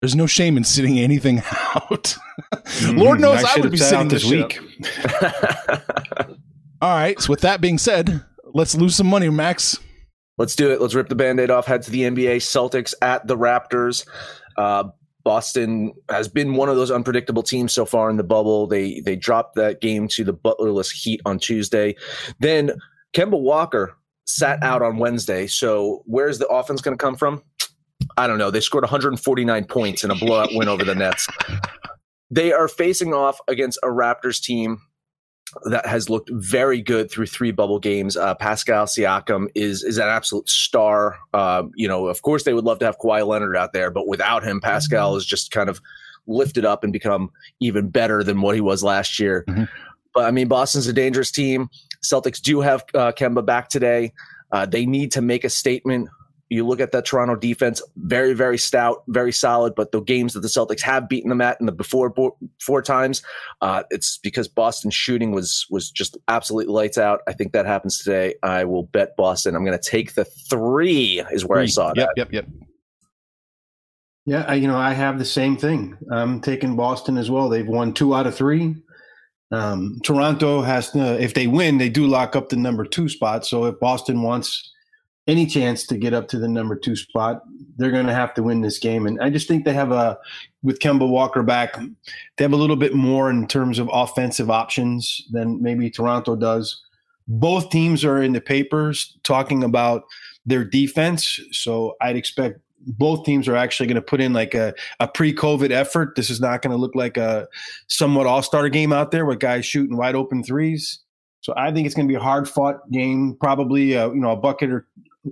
There's 0.00 0.14
no 0.16 0.26
shame 0.26 0.56
in 0.56 0.64
sitting 0.64 0.98
anything 0.98 1.38
out. 1.74 2.16
Lord 2.92 3.18
Mhm. 3.18 3.20
knows 3.20 3.44
I, 3.44 3.48
should 3.50 3.62
would 3.64 3.72
be 3.72 3.78
sitting 3.78 4.08
this 4.08 4.22
this 4.22 4.30
week. 4.30 4.58
week. 4.60 4.88
All 6.80 6.94
right. 6.94 7.18
So 7.20 7.30
with 7.30 7.40
that 7.40 7.60
being 7.60 7.78
said, 7.78 8.22
let's 8.52 8.74
lose 8.74 8.96
some 8.96 9.06
money, 9.06 9.28
Max. 9.30 9.78
Let's 10.36 10.56
do 10.56 10.70
it. 10.70 10.80
Let's 10.80 10.94
rip 10.94 11.08
the 11.08 11.14
band-aid 11.14 11.50
off. 11.50 11.66
Head 11.66 11.82
to 11.82 11.90
the 11.90 12.02
NBA. 12.02 12.36
Celtics 12.38 12.92
at 13.00 13.26
the 13.26 13.36
Raptors. 13.36 14.06
Uh, 14.56 14.84
Boston 15.24 15.92
has 16.10 16.28
been 16.28 16.54
one 16.54 16.68
of 16.68 16.76
those 16.76 16.90
unpredictable 16.90 17.42
teams 17.42 17.72
so 17.72 17.86
far 17.86 18.10
in 18.10 18.16
the 18.18 18.24
bubble. 18.24 18.66
They 18.66 19.00
they 19.00 19.16
dropped 19.16 19.54
that 19.54 19.80
game 19.80 20.06
to 20.08 20.24
the 20.24 20.34
Butlerless 20.34 20.92
Heat 20.92 21.22
on 21.24 21.38
Tuesday. 21.38 21.96
Then 22.40 22.72
Kemba 23.14 23.40
Walker 23.40 23.96
sat 24.24 24.62
out 24.62 24.82
on 24.82 24.98
Wednesday. 24.98 25.46
So 25.46 26.02
where's 26.06 26.38
the 26.38 26.46
offense 26.48 26.80
going 26.80 26.96
to 26.96 27.02
come 27.02 27.16
from? 27.16 27.42
I 28.16 28.26
don't 28.26 28.38
know. 28.38 28.50
They 28.50 28.60
scored 28.60 28.84
149 28.84 29.64
points 29.64 30.04
in 30.04 30.10
a 30.10 30.14
blowout 30.14 30.50
win 30.52 30.68
over 30.68 30.84
the 30.84 30.94
Nets. 30.94 31.26
They 32.30 32.52
are 32.52 32.68
facing 32.68 33.12
off 33.14 33.38
against 33.48 33.78
a 33.82 33.88
Raptors 33.88 34.40
team 34.42 34.80
that 35.66 35.86
has 35.86 36.10
looked 36.10 36.30
very 36.32 36.80
good 36.82 37.10
through 37.10 37.26
three 37.26 37.52
bubble 37.52 37.78
games. 37.78 38.16
Uh, 38.16 38.34
Pascal 38.34 38.86
Siakam 38.86 39.48
is 39.54 39.84
is 39.84 39.98
an 39.98 40.08
absolute 40.08 40.48
star. 40.48 41.18
Uh, 41.32 41.64
you 41.74 41.86
know, 41.86 42.06
of 42.08 42.22
course, 42.22 42.42
they 42.44 42.54
would 42.54 42.64
love 42.64 42.78
to 42.80 42.86
have 42.86 42.98
Kawhi 42.98 43.26
Leonard 43.26 43.56
out 43.56 43.72
there, 43.72 43.90
but 43.90 44.08
without 44.08 44.42
him, 44.42 44.60
Pascal 44.60 45.16
is 45.16 45.24
just 45.24 45.50
kind 45.50 45.68
of 45.68 45.80
lifted 46.26 46.64
up 46.64 46.82
and 46.82 46.92
become 46.92 47.30
even 47.60 47.88
better 47.88 48.24
than 48.24 48.40
what 48.40 48.54
he 48.54 48.60
was 48.60 48.82
last 48.82 49.18
year. 49.20 49.44
Mhm. 49.48 49.68
But 50.14 50.24
I 50.24 50.30
mean, 50.30 50.48
Boston's 50.48 50.86
a 50.86 50.92
dangerous 50.92 51.30
team. 51.30 51.68
Celtics 52.04 52.40
do 52.40 52.60
have 52.60 52.84
uh, 52.94 53.12
Kemba 53.12 53.44
back 53.44 53.68
today. 53.68 54.12
Uh, 54.52 54.66
they 54.66 54.86
need 54.86 55.12
to 55.12 55.20
make 55.20 55.44
a 55.44 55.50
statement. 55.50 56.08
You 56.50 56.66
look 56.66 56.78
at 56.78 56.92
that 56.92 57.06
Toronto 57.06 57.34
defense, 57.34 57.82
very, 57.96 58.34
very 58.34 58.58
stout, 58.58 59.02
very 59.08 59.32
solid. 59.32 59.74
But 59.74 59.90
the 59.90 60.00
games 60.00 60.34
that 60.34 60.40
the 60.40 60.48
Celtics 60.48 60.82
have 60.82 61.08
beaten 61.08 61.30
them 61.30 61.40
at 61.40 61.58
in 61.58 61.66
the 61.66 61.72
before 61.72 62.10
bo- 62.10 62.36
four 62.60 62.82
times, 62.82 63.22
uh, 63.62 63.82
it's 63.90 64.18
because 64.18 64.46
Boston's 64.46 64.94
shooting 64.94 65.32
was 65.32 65.66
was 65.70 65.90
just 65.90 66.16
absolutely 66.28 66.72
lights 66.72 66.98
out. 66.98 67.22
I 67.26 67.32
think 67.32 67.52
that 67.52 67.66
happens 67.66 67.98
today. 67.98 68.34
I 68.42 68.64
will 68.64 68.84
bet 68.84 69.16
Boston. 69.16 69.56
I'm 69.56 69.64
going 69.64 69.76
to 69.76 69.90
take 69.90 70.14
the 70.14 70.24
three. 70.24 71.24
Is 71.32 71.44
where 71.44 71.58
I 71.58 71.66
saw 71.66 71.90
it. 71.90 71.96
Yep, 71.96 72.08
that. 72.08 72.18
yep, 72.18 72.32
yep. 72.32 72.46
Yeah, 74.26 74.44
I, 74.48 74.54
you 74.54 74.68
know, 74.68 74.78
I 74.78 74.92
have 74.92 75.18
the 75.18 75.24
same 75.24 75.56
thing. 75.56 75.96
I'm 76.10 76.40
taking 76.40 76.76
Boston 76.76 77.18
as 77.18 77.30
well. 77.30 77.48
They've 77.48 77.66
won 77.66 77.92
two 77.92 78.14
out 78.14 78.26
of 78.26 78.34
three. 78.34 78.76
Um, 79.50 80.00
Toronto 80.02 80.62
has, 80.62 80.90
to, 80.92 81.22
if 81.22 81.34
they 81.34 81.46
win, 81.46 81.78
they 81.78 81.88
do 81.88 82.06
lock 82.06 82.34
up 82.34 82.48
the 82.48 82.56
number 82.56 82.84
two 82.84 83.08
spot. 83.08 83.46
So 83.46 83.66
if 83.66 83.78
Boston 83.78 84.22
wants 84.22 84.72
any 85.26 85.46
chance 85.46 85.86
to 85.86 85.96
get 85.96 86.12
up 86.12 86.28
to 86.28 86.38
the 86.38 86.48
number 86.48 86.76
two 86.76 86.96
spot, 86.96 87.42
they're 87.76 87.90
going 87.90 88.06
to 88.06 88.14
have 88.14 88.34
to 88.34 88.42
win 88.42 88.60
this 88.60 88.78
game. 88.78 89.06
And 89.06 89.20
I 89.22 89.30
just 89.30 89.48
think 89.48 89.64
they 89.64 89.72
have 89.72 89.92
a, 89.92 90.18
with 90.62 90.80
Kemba 90.80 91.08
Walker 91.08 91.42
back, 91.42 91.76
they 92.36 92.44
have 92.44 92.52
a 92.52 92.56
little 92.56 92.76
bit 92.76 92.94
more 92.94 93.30
in 93.30 93.46
terms 93.46 93.78
of 93.78 93.88
offensive 93.92 94.50
options 94.50 95.24
than 95.30 95.62
maybe 95.62 95.90
Toronto 95.90 96.36
does. 96.36 96.82
Both 97.26 97.70
teams 97.70 98.04
are 98.04 98.22
in 98.22 98.32
the 98.32 98.40
papers 98.40 99.16
talking 99.22 99.64
about 99.64 100.02
their 100.44 100.64
defense. 100.64 101.40
So 101.52 101.94
I'd 102.02 102.16
expect 102.16 102.60
both 102.86 103.24
teams 103.24 103.48
are 103.48 103.56
actually 103.56 103.86
going 103.86 103.96
to 103.96 104.02
put 104.02 104.20
in 104.20 104.32
like 104.32 104.54
a, 104.54 104.74
a 105.00 105.08
pre-COVID 105.08 105.70
effort. 105.70 106.14
This 106.16 106.30
is 106.30 106.40
not 106.40 106.62
going 106.62 106.70
to 106.72 106.76
look 106.76 106.94
like 106.94 107.16
a 107.16 107.48
somewhat 107.88 108.26
all-star 108.26 108.68
game 108.68 108.92
out 108.92 109.10
there 109.10 109.26
with 109.26 109.38
guys 109.38 109.66
shooting 109.66 109.96
wide 109.96 110.14
open 110.14 110.42
threes. 110.42 111.00
So 111.40 111.52
I 111.56 111.72
think 111.72 111.86
it's 111.86 111.94
going 111.94 112.08
to 112.08 112.12
be 112.12 112.16
a 112.16 112.22
hard-fought 112.22 112.90
game, 112.90 113.36
probably 113.40 113.96
uh, 113.96 114.10
you 114.10 114.20
know 114.20 114.30
a 114.30 114.36
bucket 114.36 114.70
or 114.70 114.86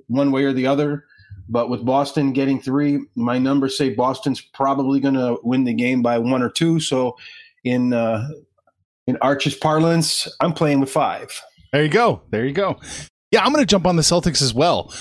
one 0.09 0.31
way 0.31 0.45
or 0.45 0.53
the 0.53 0.67
other. 0.67 1.05
But 1.49 1.69
with 1.69 1.85
Boston 1.85 2.33
getting 2.33 2.61
three, 2.61 3.01
my 3.15 3.39
numbers 3.39 3.77
say 3.77 3.91
Boston's 3.91 4.41
probably 4.41 5.01
going 5.01 5.15
to 5.15 5.39
win 5.43 5.65
the 5.65 5.75
game 5.75 6.03
by 6.03 6.19
one 6.19 6.43
or 6.43 6.51
two. 6.51 6.81
So 6.81 7.17
in 7.65 7.93
uh, 7.93 8.29
in 9.07 9.17
Arch's 9.21 9.55
parlance, 9.55 10.29
I'm 10.41 10.53
playing 10.53 10.81
with 10.81 10.91
five. 10.91 11.43
There 11.73 11.83
you 11.83 11.89
go. 11.89 12.23
There 12.31 12.47
you 12.47 12.53
go. 12.53 12.79
Yeah, 13.31 13.43
I'm 13.43 13.53
going 13.53 13.63
to 13.63 13.67
jump 13.67 13.87
on 13.87 13.97
the 13.97 14.03
Celtics 14.03 14.43
as 14.43 14.53
well. 14.53 14.93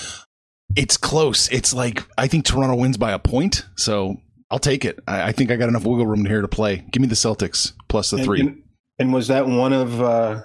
It's 0.76 0.96
close. 0.96 1.48
It's 1.50 1.74
like 1.74 2.02
I 2.16 2.26
think 2.28 2.44
Toronto 2.44 2.76
wins 2.76 2.96
by 2.96 3.12
a 3.12 3.18
point, 3.18 3.66
so 3.76 4.16
I'll 4.50 4.58
take 4.58 4.84
it. 4.84 5.00
I, 5.06 5.28
I 5.28 5.32
think 5.32 5.50
I 5.50 5.56
got 5.56 5.68
enough 5.68 5.84
wiggle 5.84 6.06
room 6.06 6.24
here 6.24 6.40
to 6.40 6.48
play. 6.48 6.84
Give 6.90 7.00
me 7.02 7.08
the 7.08 7.14
Celtics 7.14 7.72
plus 7.88 8.10
the 8.10 8.16
And- 8.18 8.24
three. 8.26 8.40
And, 8.40 8.62
and 8.98 9.12
was 9.12 9.28
that 9.28 9.46
one 9.46 9.72
of 9.72 10.00
uh, 10.00 10.42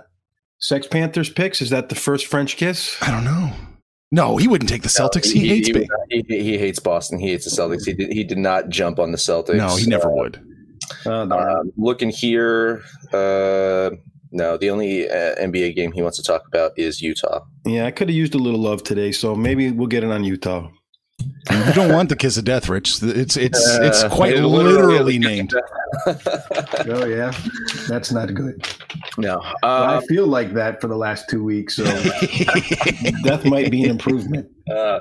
Sex 0.60 0.88
Panthers 0.88 1.30
picks? 1.30 1.62
Is 1.62 1.70
that 1.70 1.90
the 1.90 1.96
first 1.96 2.26
French 2.26 2.58
kiss? 2.58 2.98
I 3.02 3.12
don't 3.12 3.24
know. 3.26 3.52
No, 4.12 4.38
he 4.38 4.48
wouldn't 4.48 4.70
take 4.70 4.84
the 4.84 4.88
Celtics. 4.90 5.30
he, 5.32 5.50
hates 5.50 5.68
he, 5.68 5.74
me. 5.74 5.88
he, 6.10 6.24
he 6.44 6.58
hates 6.58 6.80
Boston. 6.80 7.20
He 7.20 7.28
hates 7.28 7.44
the 7.44 7.52
Celtics. 7.62 7.86
He 7.86 7.94
did, 7.94 8.12
he 8.14 8.24
did 8.24 8.38
not 8.38 8.70
jump 8.70 9.00
on 9.00 9.12
the 9.12 9.18
Celtics. 9.18 9.56
No, 9.58 9.76
he 9.76 9.86
never 9.86 10.08
Uh, 10.10 10.16
would. 10.16 10.42
Darn. 11.04 11.32
Um, 11.34 11.74
looking 11.76 12.10
here, 12.10 12.82
uh, 13.14 13.90
no, 14.32 14.58
the 14.58 14.70
only 14.70 15.10
uh, 15.10 15.36
NBA 15.36 15.76
game 15.76 15.92
he 15.92 16.02
wants 16.02 16.18
to 16.18 16.24
talk 16.24 16.44
about 16.48 16.72
is 16.78 17.02
Utah. 17.02 17.42
yeah, 17.66 17.86
I 17.86 17.92
could 17.92 18.10
have 18.10 18.16
used 18.16 18.36
a 18.36 18.38
little 18.38 18.60
love 18.60 18.84
today, 18.84 19.12
so 19.12 19.36
maybe 19.36 19.72
we'll 19.72 19.88
get 19.88 20.04
it 20.04 20.12
on 20.12 20.24
Utah. 20.24 20.70
You 21.50 21.74
don't 21.74 21.94
want 21.94 22.10
the 22.10 22.16
kiss 22.16 22.38
of 22.38 22.44
death, 22.46 22.70
Rich. 22.70 23.02
It's 23.02 23.38
it's 23.38 23.58
it's 23.80 24.04
Uh, 24.04 24.10
quite 24.10 24.36
it 24.36 24.46
literally 24.46 25.18
named. 25.18 25.54
oh 26.08 27.06
yeah, 27.06 27.32
that's 27.88 28.12
not 28.12 28.34
good. 28.34 28.68
no, 29.18 29.42
I 29.64 29.96
uh, 29.96 30.02
feel 30.02 30.28
like 30.28 30.54
that 30.54 30.80
for 30.82 30.88
the 30.88 30.96
last 30.98 31.26
two 31.30 31.44
weeks, 31.44 31.76
so 31.78 31.86
death 33.24 33.46
might 33.46 33.72
be 33.72 33.84
an 33.86 33.92
improvement. 33.92 34.48
uh, 34.70 35.00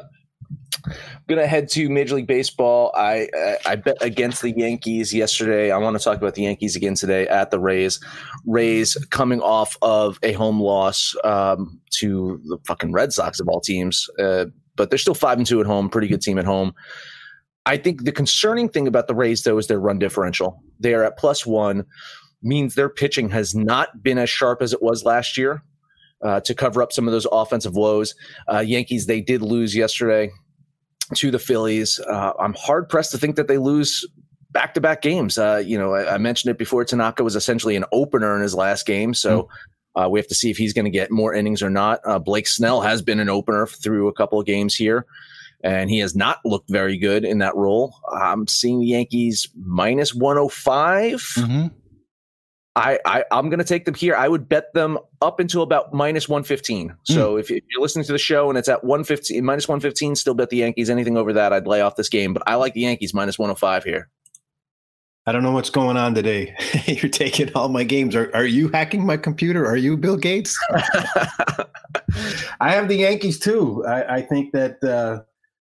gonna 1.28 1.47
head 1.47 1.68
to 1.71 1.88
Major 1.88 2.16
League 2.16 2.26
Baseball. 2.26 2.92
I, 2.95 3.28
I 3.35 3.56
I 3.66 3.76
bet 3.76 3.97
against 4.00 4.42
the 4.42 4.52
Yankees 4.56 5.12
yesterday. 5.12 5.71
I 5.71 5.78
want 5.78 5.97
to 5.97 6.02
talk 6.02 6.18
about 6.18 6.35
the 6.35 6.42
Yankees 6.42 6.76
again 6.76 6.95
today 6.95 7.26
at 7.26 7.50
the 7.50 7.59
Rays. 7.59 8.00
Rays 8.45 8.97
coming 9.11 9.40
off 9.40 9.76
of 9.83 10.18
a 10.23 10.33
home 10.33 10.61
loss 10.61 11.14
um, 11.25 11.80
to 11.99 12.40
the 12.45 12.59
fucking 12.66 12.92
Red 12.92 13.12
Sox 13.12 13.40
of 13.40 13.49
all 13.49 13.61
teams, 13.61 14.09
uh, 14.18 14.47
but 14.76 14.90
they're 14.90 14.99
still 14.99 15.14
five 15.14 15.38
and 15.38 15.47
two 15.47 15.61
at 15.61 15.66
home. 15.66 15.88
Pretty 15.88 16.09
good 16.09 16.23
team 16.23 16.38
at 16.38 16.45
home. 16.45 16.73
I 17.64 17.76
think 17.76 18.04
the 18.04 18.12
concerning 18.12 18.68
thing 18.68 18.87
about 18.87 19.09
the 19.09 19.14
Rays 19.14 19.42
though 19.42 19.59
is 19.59 19.66
their 19.66 19.80
run 19.80 19.99
differential. 19.99 20.62
They 20.78 20.95
are 20.95 21.02
at 21.02 21.18
plus 21.18 21.45
one, 21.45 21.85
means 22.42 22.75
their 22.76 22.88
pitching 22.88 23.30
has 23.30 23.54
not 23.54 24.02
been 24.02 24.18
as 24.18 24.30
sharp 24.30 24.62
as 24.62 24.73
it 24.73 24.83
was 24.83 25.04
last 25.04 25.37
year. 25.37 25.62
Uh, 26.25 26.40
to 26.40 26.54
cover 26.54 26.83
up 26.83 26.92
some 26.92 27.06
of 27.06 27.12
those 27.12 27.26
offensive 27.30 27.75
woes, 27.75 28.14
uh, 28.50 28.61
Yankees 28.61 29.04
they 29.04 29.21
did 29.21 29.42
lose 29.42 29.76
yesterday 29.76 30.30
to 31.15 31.31
the 31.31 31.39
Phillies. 31.39 31.99
Uh, 32.01 32.33
I'm 32.39 32.55
hard 32.55 32.89
pressed 32.89 33.13
to 33.13 33.19
think 33.19 33.37
that 33.37 33.49
they 33.49 33.59
lose 33.59 34.07
back 34.51 34.75
to 34.75 34.81
back 34.81 35.03
games. 35.03 35.39
Uh, 35.39 35.63
you 35.65 35.79
know, 35.79 35.95
I, 35.95 36.15
I 36.15 36.19
mentioned 36.19 36.51
it 36.51 36.59
before. 36.59 36.85
Tanaka 36.85 37.23
was 37.25 37.37
essentially 37.37 37.77
an 37.77 37.85
opener 37.93 38.35
in 38.37 38.43
his 38.43 38.55
last 38.55 38.87
game, 38.87 39.13
so 39.15 39.49
uh, 39.95 40.09
we 40.09 40.19
have 40.19 40.27
to 40.29 40.35
see 40.35 40.51
if 40.51 40.57
he's 40.57 40.73
going 40.73 40.85
to 40.85 40.91
get 40.91 41.11
more 41.11 41.33
innings 41.35 41.63
or 41.63 41.71
not. 41.71 42.01
Uh, 42.05 42.19
Blake 42.19 42.47
Snell 42.49 42.81
has 42.83 43.03
been 43.03 43.21
an 43.21 43.29
opener 43.29 43.67
through 43.67 44.09
a 44.09 44.13
couple 44.13 44.39
of 44.41 44.47
games 44.47 44.75
here, 44.75 45.07
and 45.63 45.91
he 45.91 45.99
has 46.01 46.15
not 46.17 46.39
looked 46.45 46.71
very 46.71 46.99
good 46.99 47.25
in 47.25 47.39
that 47.39 47.55
role. 47.57 47.95
I'm 48.13 48.47
seeing 48.47 48.81
the 48.81 48.87
Yankees 48.87 49.49
minus 49.57 50.15
105. 50.15 51.13
Mhm. 51.37 51.71
I, 52.76 52.99
I 53.06 53.25
I'm 53.33 53.49
going 53.49 53.59
to 53.59 53.64
take 53.64 53.87
them 53.87 53.95
here. 53.95 54.14
I 54.14 54.28
would 54.28 54.49
bet 54.49 54.73
them 54.75 54.99
up 55.23 55.40
until 55.40 55.62
about 55.62 55.95
minus 55.95 56.28
115. 56.28 56.95
So 57.04 57.38
if, 57.38 57.50
if 57.50 57.64
you're 57.71 57.80
listening 57.80 58.04
to 58.04 58.12
the 58.12 58.18
show 58.18 58.50
and 58.50 58.59
it's 58.59 58.68
at 58.68 58.85
115 58.85 59.42
minus 59.42 59.66
115, 59.66 60.14
still 60.14 60.35
bet 60.35 60.50
the 60.50 60.59
Yankees. 60.59 60.90
Anything 60.90 61.16
over 61.16 61.33
that, 61.33 61.54
I'd 61.54 61.66
lay 61.66 61.80
off 61.80 61.97
this 61.97 62.11
game. 62.11 62.35
But 62.35 62.42
I 62.47 62.56
like 62.56 62.75
the 62.75 62.83
Yankees 62.83 63.14
minus 63.14 63.38
105 63.38 63.85
here. 63.85 64.11
I 65.28 65.33
don't 65.33 65.42
know 65.42 65.52
what's 65.52 65.71
going 65.71 65.97
on 65.97 66.14
today. 66.14 66.54
You're 66.87 67.11
taking 67.11 67.52
all 67.54 67.68
my 67.68 67.83
games. 67.83 68.14
Are, 68.14 68.30
are 68.35 68.45
you 68.45 68.68
hacking 68.68 69.04
my 69.04 69.16
computer? 69.16 69.66
Are 69.66 69.76
you 69.76 69.97
Bill 69.97 70.16
Gates? 70.16 70.56
I 72.61 72.73
have 72.73 72.88
the 72.88 72.97
Yankees 72.97 73.40
too. 73.40 73.85
I, 73.87 74.16
I 74.16 74.23
think 74.23 74.52
that 74.52 74.85
uh, 74.85 75.23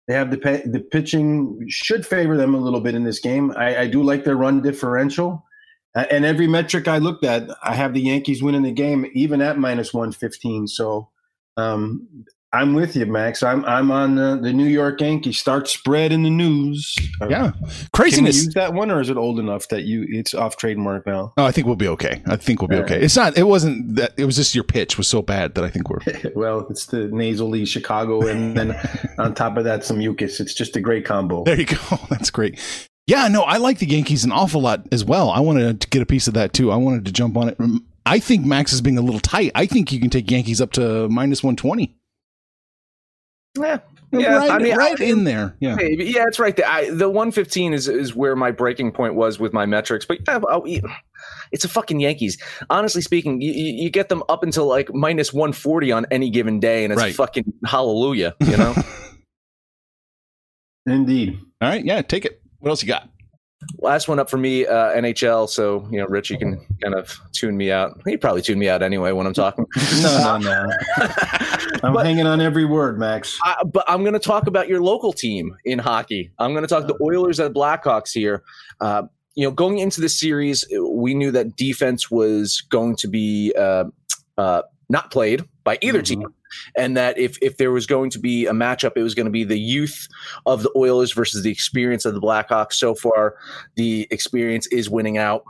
they 0.06 0.14
have 0.14 0.30
the 0.30 0.62
the 0.64 0.78
pitching 0.78 1.64
should 1.68 2.06
favor 2.06 2.36
them 2.36 2.54
a 2.54 2.58
little 2.58 2.80
bit 2.80 2.94
in 2.94 3.02
this 3.02 3.18
game. 3.18 3.52
I, 3.56 3.80
I 3.80 3.86
do 3.88 4.02
like 4.02 4.24
their 4.24 4.36
run 4.36 4.62
differential, 4.62 5.44
and 6.10 6.24
every 6.24 6.46
metric 6.46 6.88
I 6.88 6.98
looked 6.98 7.24
at, 7.24 7.48
I 7.62 7.74
have 7.74 7.94
the 7.94 8.00
Yankees 8.00 8.42
winning 8.42 8.62
the 8.62 8.72
game, 8.72 9.10
even 9.14 9.40
at 9.40 9.58
minus 9.58 9.92
one 9.94 10.12
fifteen. 10.12 10.66
So 10.66 11.08
um, 11.56 12.06
I'm 12.50 12.72
with 12.72 12.96
you, 12.96 13.04
Max. 13.04 13.42
I'm 13.42 13.62
I'm 13.66 13.90
on 13.90 14.18
uh, 14.18 14.36
the 14.36 14.54
New 14.54 14.64
York 14.66 15.02
Yankees. 15.02 15.38
Start 15.38 15.68
spread 15.68 16.12
in 16.12 16.22
the 16.22 16.30
news. 16.30 16.96
Yeah, 17.28 17.50
Can 17.50 17.60
we 17.60 17.68
craziness. 17.92 18.44
use 18.44 18.54
that 18.54 18.72
one, 18.72 18.90
or 18.90 19.02
is 19.02 19.10
it 19.10 19.18
old 19.18 19.38
enough 19.38 19.68
that 19.68 19.82
you 19.82 20.06
it's 20.08 20.32
off 20.32 20.56
trademark 20.56 21.06
now? 21.06 21.34
No, 21.36 21.44
I 21.44 21.52
think 21.52 21.66
we'll 21.66 21.76
be 21.76 21.88
okay. 21.88 22.22
I 22.26 22.36
think 22.36 22.62
we'll 22.62 22.68
be 22.68 22.76
All 22.76 22.84
okay. 22.84 22.94
right. 22.94 23.02
It's 23.02 23.16
not. 23.16 23.36
It 23.36 23.42
wasn't 23.42 23.96
that. 23.96 24.12
It 24.16 24.24
was 24.24 24.36
just 24.36 24.54
your 24.54 24.64
pitch 24.64 24.96
was 24.96 25.06
so 25.06 25.20
bad 25.20 25.56
that 25.56 25.64
I 25.64 25.68
think 25.68 25.90
we're. 25.90 26.00
well, 26.34 26.66
it's 26.70 26.86
the 26.86 27.08
nasally 27.08 27.66
Chicago, 27.66 28.26
and 28.26 28.56
then 28.56 28.74
on 29.18 29.34
top 29.34 29.58
of 29.58 29.64
that, 29.64 29.84
some 29.84 29.98
mucus. 29.98 30.40
It's 30.40 30.54
just 30.54 30.74
a 30.74 30.80
great 30.80 31.04
combo. 31.04 31.44
There 31.44 31.58
you 31.58 31.66
go. 31.66 31.76
That's 32.08 32.30
great. 32.30 32.58
Yeah, 33.08 33.26
no, 33.28 33.42
I 33.42 33.56
like 33.56 33.78
the 33.78 33.86
Yankees 33.88 34.24
an 34.24 34.32
awful 34.32 34.60
lot 34.60 34.86
as 34.92 35.02
well. 35.04 35.30
I 35.30 35.40
wanted 35.40 35.80
to 35.80 35.88
get 35.88 36.02
a 36.02 36.06
piece 36.06 36.28
of 36.28 36.34
that 36.34 36.52
too. 36.52 36.70
I 36.70 36.76
wanted 36.76 37.06
to 37.06 37.12
jump 37.12 37.36
on 37.38 37.48
it. 37.48 37.56
Mm, 37.58 37.78
I 38.04 38.18
think 38.18 38.44
Max 38.44 38.72
is 38.72 38.82
being 38.82 38.98
a 38.98 39.02
little 39.02 39.20
tight. 39.20 39.50
I 39.54 39.64
think 39.64 39.90
you 39.92 39.98
can 39.98 40.10
take 40.10 40.30
Yankees 40.30 40.60
up 40.60 40.72
to 40.72 41.08
minus 41.08 41.42
one 41.42 41.56
twenty. 41.56 41.96
Yeah, 43.58 43.78
Yeah, 44.12 44.36
right, 44.36 44.50
I 44.50 44.58
mean, 44.58 44.76
right 44.76 45.00
I- 45.00 45.04
in 45.04 45.24
there. 45.24 45.56
Yeah. 45.58 45.74
Maybe. 45.74 46.04
Yeah, 46.04 46.24
it's 46.28 46.38
right 46.38 46.54
there. 46.54 46.68
I, 46.68 46.90
the 46.90 47.08
115 47.08 47.72
is 47.74 47.88
is 47.88 48.14
where 48.14 48.36
my 48.36 48.50
breaking 48.50 48.92
point 48.92 49.14
was 49.14 49.38
with 49.40 49.52
my 49.54 49.64
metrics. 49.66 50.04
But 50.04 50.18
yeah, 50.28 50.38
I'll, 50.48 50.64
it's 51.50 51.64
a 51.64 51.68
fucking 51.68 51.98
Yankees. 52.00 52.36
Honestly 52.70 53.00
speaking, 53.02 53.40
you, 53.40 53.52
you 53.52 53.84
you 53.84 53.90
get 53.90 54.10
them 54.10 54.22
up 54.28 54.42
until 54.42 54.66
like 54.66 54.92
minus 54.94 55.32
140 55.32 55.92
on 55.92 56.06
any 56.10 56.28
given 56.30 56.60
day, 56.60 56.84
and 56.84 56.92
it's 56.92 57.00
Right. 57.00 57.14
fucking 57.14 57.52
hallelujah. 57.64 58.34
You 58.40 58.56
know. 58.58 58.74
Indeed. 60.86 61.38
All 61.60 61.68
right. 61.70 61.84
Yeah. 61.84 62.02
Take 62.02 62.24
it. 62.26 62.40
What 62.60 62.70
else 62.70 62.82
you 62.82 62.88
got? 62.88 63.08
Last 63.80 64.06
one 64.06 64.20
up 64.20 64.30
for 64.30 64.36
me, 64.38 64.66
uh, 64.66 64.90
NHL. 64.96 65.48
So 65.48 65.86
you 65.90 65.98
know, 65.98 66.06
Rich, 66.06 66.30
you 66.30 66.38
can 66.38 66.64
kind 66.80 66.94
of 66.94 67.18
tune 67.32 67.56
me 67.56 67.72
out. 67.72 68.00
You 68.06 68.16
probably 68.16 68.40
tune 68.42 68.58
me 68.58 68.68
out 68.68 68.82
anyway 68.82 69.10
when 69.12 69.26
I'm 69.26 69.34
talking. 69.34 69.66
No, 70.02 70.38
no, 70.38 70.66
no. 70.66 70.72
I'm 71.82 71.92
But- 71.92 72.06
hanging 72.06 72.26
on 72.26 72.40
every 72.40 72.64
word, 72.64 72.98
Max. 72.98 73.38
Uh, 73.44 73.64
but 73.64 73.84
I'm 73.88 74.02
going 74.02 74.12
to 74.12 74.18
talk 74.20 74.46
about 74.46 74.68
your 74.68 74.80
local 74.80 75.12
team 75.12 75.56
in 75.64 75.78
hockey. 75.78 76.30
I'm 76.38 76.52
going 76.52 76.62
to 76.62 76.68
talk 76.68 76.86
the 76.86 76.96
Oilers 77.02 77.40
and 77.40 77.54
Blackhawks 77.54 78.12
here. 78.12 78.42
Uh, 78.80 79.02
you 79.34 79.44
know, 79.44 79.50
going 79.52 79.78
into 79.78 80.00
the 80.00 80.08
series, 80.08 80.64
we 80.90 81.14
knew 81.14 81.30
that 81.32 81.56
defense 81.56 82.10
was 82.10 82.60
going 82.70 82.96
to 82.96 83.08
be 83.08 83.52
uh, 83.58 83.84
uh, 84.36 84.62
not 84.88 85.10
played 85.10 85.44
by 85.68 85.76
either 85.82 86.00
team, 86.00 86.26
and 86.78 86.96
that 86.96 87.18
if 87.18 87.36
if 87.42 87.58
there 87.58 87.70
was 87.70 87.86
going 87.86 88.08
to 88.08 88.18
be 88.18 88.46
a 88.46 88.52
matchup, 88.52 88.92
it 88.96 89.02
was 89.02 89.14
going 89.14 89.26
to 89.26 89.30
be 89.30 89.44
the 89.44 89.58
youth 89.58 90.08
of 90.46 90.62
the 90.62 90.72
Oilers 90.74 91.12
versus 91.12 91.42
the 91.42 91.50
experience 91.50 92.06
of 92.06 92.14
the 92.14 92.22
Blackhawks. 92.22 92.72
So 92.72 92.94
far, 92.94 93.36
the 93.74 94.08
experience 94.10 94.66
is 94.68 94.88
winning 94.88 95.18
out. 95.18 95.44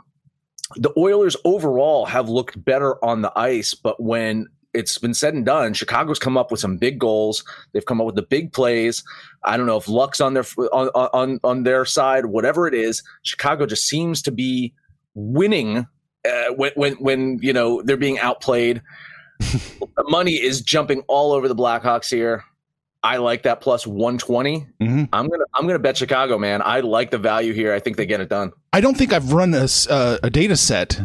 The 0.75 0.91
Oilers 0.97 1.37
overall 1.45 2.05
have 2.05 2.27
looked 2.27 2.61
better 2.65 3.03
on 3.03 3.21
the 3.21 3.31
ice, 3.39 3.73
but 3.73 4.03
when 4.03 4.47
it's 4.73 4.97
been 4.97 5.13
said 5.13 5.35
and 5.35 5.45
done, 5.45 5.73
Chicago's 5.73 6.19
come 6.19 6.37
up 6.37 6.51
with 6.51 6.59
some 6.59 6.75
big 6.75 6.99
goals. 6.99 7.45
They've 7.71 7.85
come 7.85 8.01
up 8.01 8.05
with 8.05 8.15
the 8.15 8.21
big 8.21 8.51
plays. 8.51 9.05
I 9.45 9.55
don't 9.55 9.67
know 9.67 9.77
if 9.77 9.87
luck's 9.87 10.19
on 10.19 10.33
their 10.33 10.43
on 10.73 10.89
on 10.89 11.39
on 11.45 11.63
their 11.63 11.85
side, 11.85 12.25
whatever 12.25 12.67
it 12.67 12.73
is. 12.73 13.01
Chicago 13.23 13.65
just 13.65 13.87
seems 13.87 14.21
to 14.23 14.31
be 14.31 14.73
winning 15.13 15.87
uh, 16.27 16.53
when 16.57 16.73
when 16.75 16.93
when 16.95 17.39
you 17.41 17.53
know 17.53 17.81
they're 17.83 17.95
being 17.95 18.19
outplayed. 18.19 18.81
Money 20.07 20.33
is 20.33 20.61
jumping 20.61 21.01
all 21.07 21.31
over 21.33 21.47
the 21.47 21.55
Blackhawks 21.55 22.09
here. 22.09 22.43
I 23.01 23.17
like 23.17 23.43
that 23.43 23.61
plus 23.61 23.87
120. 23.87 24.67
Mhm. 24.81 25.09
I'm 25.13 25.29
gonna 25.29 25.45
I'm 25.53 25.65
gonna 25.65 25.79
bet 25.79 25.95
Chicago, 25.97 26.37
man. 26.37 26.61
I 26.63 26.81
like 26.81 27.11
the 27.11 27.17
value 27.17 27.53
here. 27.53 27.73
I 27.73 27.79
think 27.79 27.95
they 27.97 28.05
get 28.05 28.19
it 28.19 28.29
done. 28.29 28.51
I 28.73 28.81
don't 28.81 28.97
think 28.97 29.13
I've 29.13 29.31
run 29.31 29.53
a, 29.53 29.67
uh, 29.89 30.17
a 30.21 30.29
data 30.29 30.57
set 30.57 30.99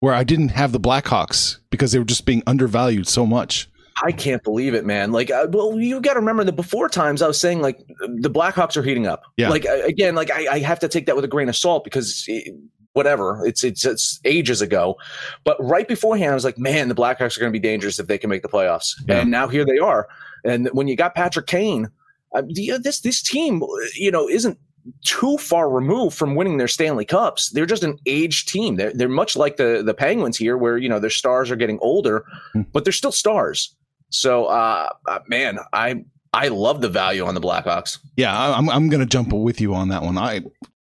where 0.00 0.12
I 0.12 0.24
didn't 0.24 0.48
have 0.48 0.72
the 0.72 0.80
Blackhawks 0.80 1.58
because 1.70 1.92
they 1.92 1.98
were 1.98 2.04
just 2.04 2.26
being 2.26 2.42
undervalued 2.46 3.06
so 3.06 3.26
much. 3.26 3.68
I 4.04 4.12
can't 4.12 4.42
believe 4.42 4.74
it, 4.74 4.84
man. 4.84 5.10
Like, 5.10 5.30
uh, 5.30 5.46
well, 5.50 5.78
you 5.78 6.00
got 6.02 6.14
to 6.14 6.20
remember 6.20 6.44
the 6.44 6.52
before 6.52 6.88
times 6.88 7.22
I 7.22 7.28
was 7.28 7.40
saying 7.40 7.62
like 7.62 7.78
the 8.00 8.28
Blackhawks 8.28 8.76
are 8.76 8.82
heating 8.82 9.06
up. 9.06 9.22
Yeah. 9.38 9.48
Like 9.48 9.64
again, 9.64 10.14
like 10.14 10.30
I, 10.30 10.54
I 10.54 10.58
have 10.58 10.80
to 10.80 10.88
take 10.88 11.06
that 11.06 11.16
with 11.16 11.24
a 11.24 11.28
grain 11.28 11.48
of 11.48 11.56
salt 11.56 11.84
because 11.84 12.24
it, 12.26 12.54
whatever, 12.96 13.46
it's, 13.46 13.62
it's 13.62 13.84
it's 13.84 14.18
ages 14.24 14.60
ago. 14.62 14.96
But 15.44 15.56
right 15.60 15.86
beforehand, 15.86 16.32
I 16.32 16.34
was 16.34 16.44
like, 16.44 16.58
man, 16.58 16.88
the 16.88 16.94
Blackhawks 16.94 17.36
are 17.36 17.40
going 17.40 17.52
to 17.52 17.58
be 17.60 17.68
dangerous 17.68 18.00
if 18.00 18.06
they 18.06 18.18
can 18.18 18.30
make 18.30 18.42
the 18.42 18.48
playoffs. 18.48 18.88
Yeah. 19.06 19.20
And 19.20 19.30
now 19.30 19.46
here 19.46 19.64
they 19.64 19.78
are. 19.78 20.08
And 20.44 20.68
when 20.72 20.88
you 20.88 20.96
got 20.96 21.14
Patrick 21.14 21.46
Kane. 21.46 21.88
uh, 22.34 22.42
this 22.82 23.00
this 23.00 23.22
team, 23.22 23.62
you 23.94 24.10
know, 24.10 24.28
isn't 24.28 24.58
too 25.04 25.36
far 25.38 25.68
removed 25.70 26.16
from 26.16 26.34
winning 26.36 26.58
their 26.58 26.68
Stanley 26.68 27.04
Cups. 27.04 27.50
They're 27.50 27.66
just 27.66 27.82
an 27.82 27.98
aged 28.06 28.48
team. 28.48 28.76
They're 28.76 28.92
they're 28.92 29.08
much 29.08 29.36
like 29.36 29.56
the 29.56 29.82
the 29.84 29.94
Penguins 29.94 30.36
here, 30.36 30.56
where 30.56 30.76
you 30.78 30.88
know 30.88 30.98
their 31.00 31.10
stars 31.10 31.50
are 31.50 31.56
getting 31.56 31.78
older, 31.80 32.24
Hmm. 32.52 32.62
but 32.72 32.84
they're 32.84 32.92
still 32.92 33.12
stars. 33.12 33.74
So, 34.10 34.44
uh, 34.46 34.88
uh, 35.08 35.18
man, 35.28 35.58
I 35.72 36.04
I 36.32 36.48
love 36.48 36.80
the 36.80 36.88
value 36.88 37.24
on 37.24 37.34
the 37.34 37.40
Blackhawks. 37.40 37.98
Yeah, 38.16 38.32
I'm 38.56 38.68
I'm 38.70 38.88
going 38.88 39.00
to 39.00 39.06
jump 39.06 39.32
with 39.32 39.60
you 39.60 39.74
on 39.74 39.88
that 39.88 40.02
one. 40.02 40.18
I 40.18 40.42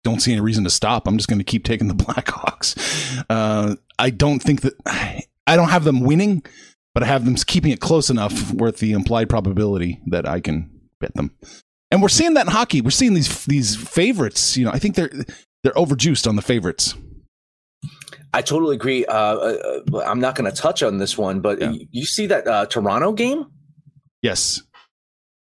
don't 0.05 0.21
see 0.21 0.33
any 0.33 0.41
reason 0.41 0.65
to 0.65 0.71
stop. 0.71 1.07
I'm 1.07 1.17
just 1.17 1.29
going 1.29 1.39
to 1.41 1.45
keep 1.45 1.65
taking 1.65 1.89
the 1.89 1.95
Blackhawks. 2.05 3.25
Uh, 3.29 3.77
I 3.99 4.11
don't 4.11 4.41
think 4.43 4.63
that 4.63 4.75
I 5.47 5.57
don't 5.57 5.71
have 5.71 5.85
them 5.85 6.01
winning, 6.01 6.43
but 6.95 7.03
I 7.03 7.07
have 7.07 7.25
them 7.25 7.35
keeping 7.35 7.73
it 7.73 7.81
close 7.81 8.11
enough 8.11 8.53
worth 8.53 8.79
the 8.79 8.93
implied 8.93 9.29
probability 9.29 10.01
that 10.07 10.27
I 10.29 10.41
can 10.41 10.71
bet 11.01 11.15
them. 11.15 11.33
And 11.91 12.03
we're 12.03 12.09
seeing 12.09 12.35
that 12.35 12.47
in 12.47 12.53
hockey. 12.53 12.81
We're 12.81 12.91
seeing 12.91 13.15
these 13.15 13.45
these 13.47 13.75
favorites. 13.77 14.57
You 14.57 14.67
know, 14.67 14.71
I 14.73 14.79
think 14.79 14.95
they're 14.95 15.11
they're 15.65 15.73
overjuiced 15.73 16.27
on 16.29 16.37
the 16.37 16.43
favorites. 16.43 16.95
I 18.35 18.43
totally 18.43 18.77
agree. 18.77 19.07
Uh, 19.07 19.15
uh, 19.15 19.81
uh, 19.95 19.99
I'm 20.01 20.21
not 20.21 20.35
going 20.35 20.51
to 20.53 20.57
touch 20.57 20.83
on 20.83 20.99
this 20.99 21.17
one, 21.17 21.41
but 21.41 21.61
Yeah. 21.61 21.71
you, 21.71 21.87
you 21.91 22.05
see 22.05 22.27
that 22.27 22.47
uh, 22.47 22.67
Toronto 22.67 23.13
game? 23.13 23.47
Yes. 24.23 24.63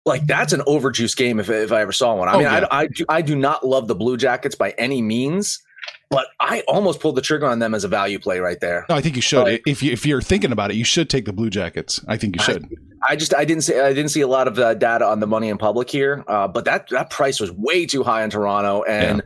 Like 0.07 0.27
that's 0.27 0.53
an 0.53 0.61
overjuiced 0.61 1.17
game 1.17 1.39
if, 1.41 1.51
if 1.51 1.73
I 1.73 1.81
ever 1.83 1.93
saw 1.93 2.15
one. 2.15 2.29
I 2.29 2.33
Oh, 2.33 2.39
mean, 2.39 2.43
yeah. 2.45 2.67
I, 2.71 2.83
I, 2.83 2.87
do, 2.87 3.05
I 3.09 3.23
do 3.23 3.35
not 3.37 3.67
love 3.67 3.89
the 3.89 3.95
Blue 3.95 4.17
Jackets 4.17 4.55
by 4.55 4.71
any 4.79 5.03
means, 5.03 5.61
but 6.11 6.29
I 6.41 6.61
almost 6.69 7.01
pulled 7.01 7.17
the 7.17 7.21
trigger 7.23 7.47
on 7.47 7.59
them 7.59 7.75
as 7.75 7.83
a 7.85 7.89
value 7.89 8.19
play 8.21 8.39
right 8.39 8.61
there. 8.61 8.87
No, 8.89 8.95
I 8.95 9.01
think 9.01 9.17
you 9.17 9.23
should. 9.23 9.43
Right. 9.43 9.61
If 9.67 9.83
you 9.83 9.91
if 9.93 10.07
you're 10.07 10.23
thinking 10.23 10.53
about 10.53 10.71
it, 10.71 10.77
you 10.77 10.85
should 10.85 11.11
take 11.11 11.25
the 11.25 11.33
Blue 11.33 11.51
Jackets. 11.51 12.01
I 12.07 12.17
think 12.17 12.37
you 12.37 12.43
should. 12.43 12.67
I 13.09 13.17
just 13.17 13.35
I 13.35 13.45
didn't 13.45 13.65
see 13.65 13.79
I 13.79 13.93
didn't 13.93 14.11
see 14.11 14.21
a 14.21 14.29
lot 14.29 14.47
of 14.49 14.59
uh, 14.59 14.75
data 14.75 15.05
on 15.05 15.19
the 15.21 15.27
money 15.27 15.49
in 15.49 15.59
public 15.59 15.91
here, 15.91 16.25
uh, 16.29 16.47
but 16.49 16.65
that 16.67 16.89
that 16.91 17.11
price 17.11 17.41
was 17.41 17.51
way 17.53 17.85
too 17.85 18.03
high 18.03 18.23
in 18.25 18.31
Toronto 18.31 18.83
and. 18.85 19.23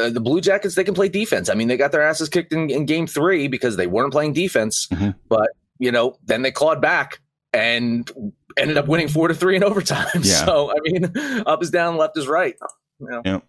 Uh, 0.00 0.08
the 0.08 0.20
Blue 0.20 0.40
Jackets, 0.40 0.74
they 0.74 0.84
can 0.84 0.94
play 0.94 1.10
defense. 1.10 1.50
I 1.50 1.54
mean, 1.54 1.68
they 1.68 1.76
got 1.76 1.92
their 1.92 2.00
asses 2.00 2.30
kicked 2.30 2.50
in, 2.54 2.70
in 2.70 2.86
game 2.86 3.06
three 3.06 3.46
because 3.46 3.76
they 3.76 3.86
weren't 3.86 4.10
playing 4.10 4.32
defense. 4.32 4.86
Mhm. 4.90 5.14
But, 5.28 5.50
you 5.78 5.92
know, 5.92 6.16
then 6.24 6.40
they 6.40 6.50
clawed 6.50 6.80
back 6.80 7.20
and 7.52 8.10
ended 8.58 8.76
up 8.78 8.86
winning 8.88 9.08
four 9.08 9.28
to 9.28 9.34
three 9.34 9.56
in 9.56 9.64
overtime. 9.64 10.06
Yeah. 10.22 10.44
So, 10.44 10.70
I 10.70 10.76
mean, 10.82 11.12
up 11.46 11.62
is 11.62 11.70
down, 11.70 11.96
left 11.96 12.16
is 12.18 12.26
right. 12.28 12.54
You 13.00 13.22
know? 13.24 13.42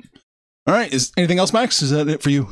All 0.65 0.73
right. 0.73 0.91
Is 0.93 1.11
anything 1.17 1.39
else, 1.39 1.53
Max? 1.53 1.81
Is 1.81 1.91
that 1.91 2.07
it 2.07 2.21
for 2.23 2.29
you? 2.29 2.47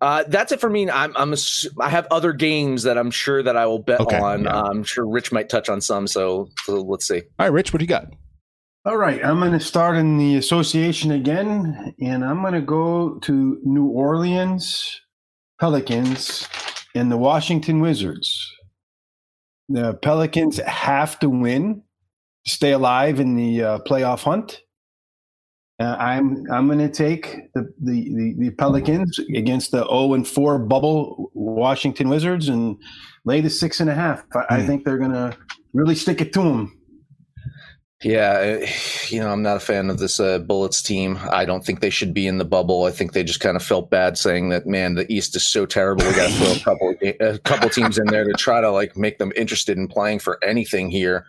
Uh, 0.00 0.24
that's 0.28 0.52
it 0.52 0.60
for 0.60 0.68
me. 0.68 0.90
I'm, 0.90 1.16
I'm, 1.16 1.32
ass- 1.32 1.66
I 1.80 1.88
have 1.88 2.06
other 2.10 2.32
games 2.34 2.82
that 2.82 2.98
I'm 2.98 3.10
sure 3.10 3.42
that 3.42 3.56
I 3.56 3.66
will 3.66 3.78
bet 3.78 4.00
Okay, 4.00 4.18
on. 4.18 4.44
yeah. 4.44 4.60
I'm 4.62 4.84
sure 4.84 5.06
Rich 5.08 5.32
might 5.32 5.48
touch 5.48 5.68
on 5.70 5.80
some. 5.80 6.06
So, 6.06 6.50
so 6.64 6.82
let's 6.82 7.08
see. 7.08 7.22
All 7.38 7.46
right, 7.46 7.52
Rich. 7.52 7.72
What 7.72 7.78
do 7.78 7.84
you 7.84 7.88
got? 7.88 8.06
All 8.84 8.96
right, 8.98 9.24
I'm 9.24 9.40
going 9.40 9.50
to 9.52 9.58
start 9.58 9.96
in 9.96 10.16
the 10.16 10.36
association 10.36 11.10
again, 11.10 11.92
and 12.00 12.24
I'm 12.24 12.40
going 12.42 12.52
to 12.52 12.60
go 12.60 13.18
to 13.22 13.58
New 13.64 13.86
Orleans 13.86 15.00
Pelicans 15.58 16.46
and 16.94 17.10
the 17.10 17.16
Washington 17.16 17.80
Wizards. 17.80 18.52
The 19.68 19.94
Pelicans 19.94 20.58
have 20.58 21.18
to 21.20 21.28
win 21.28 21.82
to 22.44 22.50
stay 22.50 22.72
alive 22.72 23.18
in 23.20 23.34
the 23.36 23.62
uh, 23.62 23.78
playoff 23.80 24.22
hunt. 24.22 24.60
Uh, 25.78 25.94
I'm 25.98 26.50
I'm 26.50 26.66
going 26.68 26.78
to 26.78 26.88
take 26.88 27.52
the, 27.54 27.70
the, 27.82 28.08
the, 28.14 28.34
the 28.38 28.50
Pelicans 28.52 29.18
against 29.34 29.72
the 29.72 29.84
0 29.84 30.14
and 30.14 30.26
4 30.26 30.58
bubble 30.60 31.30
Washington 31.34 32.08
Wizards 32.08 32.48
and 32.48 32.76
lay 33.26 33.42
the 33.42 33.50
six 33.50 33.80
and 33.80 33.90
a 33.90 33.94
half. 33.94 34.22
I, 34.34 34.54
I 34.56 34.60
Hmm. 34.60 34.66
think 34.66 34.84
they're 34.84 34.96
going 34.98 35.12
to 35.12 35.36
really 35.74 35.94
stick 35.94 36.20
it 36.22 36.32
to 36.32 36.42
them. 36.42 36.80
Yeah, 38.02 38.60
uh, 38.62 38.66
you 39.08 39.20
know, 39.20 39.30
I'm 39.30 39.42
not 39.42 39.56
a 39.56 39.60
fan 39.60 39.90
of 39.90 39.98
this 39.98 40.20
uh, 40.20 40.38
Bullets 40.38 40.82
team. 40.82 41.18
I 41.30 41.44
don't 41.44 41.64
think 41.64 41.80
they 41.80 41.90
should 41.90 42.12
be 42.12 42.26
in 42.26 42.38
the 42.38 42.44
bubble. 42.44 42.84
I 42.84 42.90
think 42.90 43.12
they 43.12 43.24
just 43.24 43.40
kind 43.40 43.56
of 43.56 43.62
felt 43.62 43.90
bad 43.90 44.18
saying 44.18 44.50
that, 44.50 44.66
man, 44.66 44.94
the 44.94 45.10
East 45.12 45.36
is 45.36 45.44
so 45.44 45.66
terrible. 45.66 46.06
We 46.06 46.12
got 46.14 46.28
to 46.28 46.34
throw 46.34 46.52
a 46.52 46.58
couple 46.60 46.94
a 47.34 47.38
couple 47.38 47.70
teams 47.70 47.98
in 47.98 48.06
there 48.06 48.24
to 48.24 48.32
try 48.32 48.60
to 48.60 48.70
like 48.70 48.96
make 48.96 49.18
them 49.18 49.32
interested 49.36 49.78
in 49.78 49.88
playing 49.88 50.18
for 50.20 50.42
anything 50.44 50.90
here. 50.90 51.26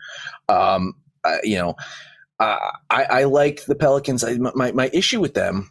Um, 0.48 0.94
you 1.42 1.56
know, 1.56 1.74
uh, 2.40 2.70
I, 2.90 3.04
I 3.04 3.24
like 3.24 3.64
the 3.64 3.74
Pelicans. 3.74 4.24
I, 4.24 4.34
my 4.38 4.72
my 4.72 4.90
issue 4.92 5.20
with 5.20 5.34
them 5.34 5.70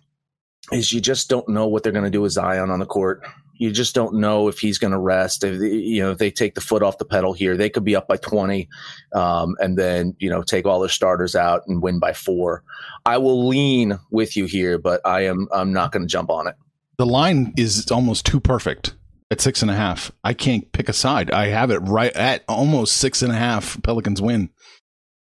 is 0.71 0.91
you 0.91 0.99
just 0.99 1.29
don't 1.29 1.47
know 1.47 1.67
what 1.67 1.83
they're 1.83 1.93
going 1.93 2.05
to 2.05 2.11
do 2.11 2.21
with 2.21 2.33
Zion 2.33 2.69
on 2.69 2.79
the 2.79 2.85
court. 2.85 3.25
You 3.57 3.71
just 3.71 3.95
don't 3.95 4.15
know 4.15 4.47
if 4.47 4.59
he's 4.59 4.77
going 4.77 4.91
to 4.91 4.99
rest. 4.99 5.43
If, 5.43 5.59
you 5.59 6.01
know, 6.01 6.11
if 6.11 6.17
they 6.17 6.31
take 6.31 6.55
the 6.55 6.61
foot 6.61 6.83
off 6.83 6.97
the 6.97 7.05
pedal 7.05 7.33
here, 7.33 7.57
they 7.57 7.69
could 7.69 7.83
be 7.83 7.95
up 7.95 8.07
by 8.07 8.17
20 8.17 8.67
um, 9.13 9.55
and 9.59 9.77
then, 9.77 10.15
you 10.19 10.29
know, 10.29 10.41
take 10.41 10.65
all 10.65 10.79
their 10.79 10.89
starters 10.89 11.35
out 11.35 11.63
and 11.67 11.81
win 11.81 11.99
by 11.99 12.13
four. 12.13 12.63
I 13.05 13.17
will 13.17 13.47
lean 13.47 13.99
with 14.11 14.35
you 14.35 14.45
here, 14.45 14.77
but 14.77 15.01
I 15.05 15.25
am, 15.25 15.47
I'm 15.51 15.73
not 15.73 15.91
going 15.91 16.03
to 16.03 16.07
jump 16.07 16.29
on 16.29 16.47
it. 16.47 16.55
The 16.97 17.05
line 17.05 17.53
is 17.57 17.89
almost 17.91 18.25
too 18.25 18.39
perfect 18.39 18.95
at 19.29 19.41
six 19.41 19.61
and 19.61 19.71
a 19.71 19.75
half. 19.75 20.11
I 20.23 20.33
can't 20.33 20.71
pick 20.71 20.89
a 20.89 20.93
side. 20.93 21.31
I 21.31 21.47
have 21.47 21.71
it 21.71 21.79
right 21.79 22.15
at 22.15 22.43
almost 22.47 22.97
six 22.97 23.21
and 23.21 23.31
a 23.31 23.35
half. 23.35 23.81
Pelicans 23.83 24.21
win. 24.21 24.49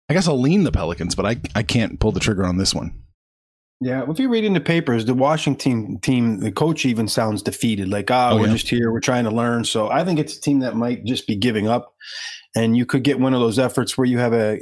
I 0.09 0.13
guess 0.13 0.27
I'll 0.27 0.39
lean 0.39 0.63
the 0.63 0.71
Pelicans, 0.71 1.15
but 1.15 1.25
I 1.25 1.37
I 1.55 1.63
can't 1.63 1.99
pull 1.99 2.11
the 2.11 2.19
trigger 2.19 2.45
on 2.45 2.57
this 2.57 2.75
one. 2.75 3.00
Yeah, 3.83 4.05
if 4.07 4.19
you 4.19 4.29
read 4.29 4.43
in 4.43 4.53
the 4.53 4.61
papers, 4.61 5.05
the 5.05 5.15
Washington 5.15 5.97
team, 6.01 6.37
the 6.39 6.51
coach 6.51 6.85
even 6.85 7.07
sounds 7.07 7.41
defeated. 7.41 7.89
Like, 7.89 8.11
ah, 8.11 8.29
Oh, 8.31 8.37
we're 8.37 8.45
yeah. 8.45 8.53
just 8.53 8.69
here, 8.69 8.91
we're 8.91 8.99
trying 8.99 9.23
to 9.23 9.31
learn. 9.31 9.65
So 9.65 9.89
I 9.89 10.05
think 10.05 10.19
it's 10.19 10.37
a 10.37 10.41
team 10.41 10.59
that 10.59 10.75
might 10.75 11.03
just 11.03 11.25
be 11.25 11.35
giving 11.35 11.67
up, 11.67 11.95
and 12.55 12.77
you 12.77 12.85
could 12.85 13.03
get 13.03 13.19
one 13.19 13.33
of 13.33 13.39
those 13.39 13.57
efforts 13.57 13.97
where 13.97 14.05
you 14.05 14.19
have 14.19 14.33
a 14.33 14.59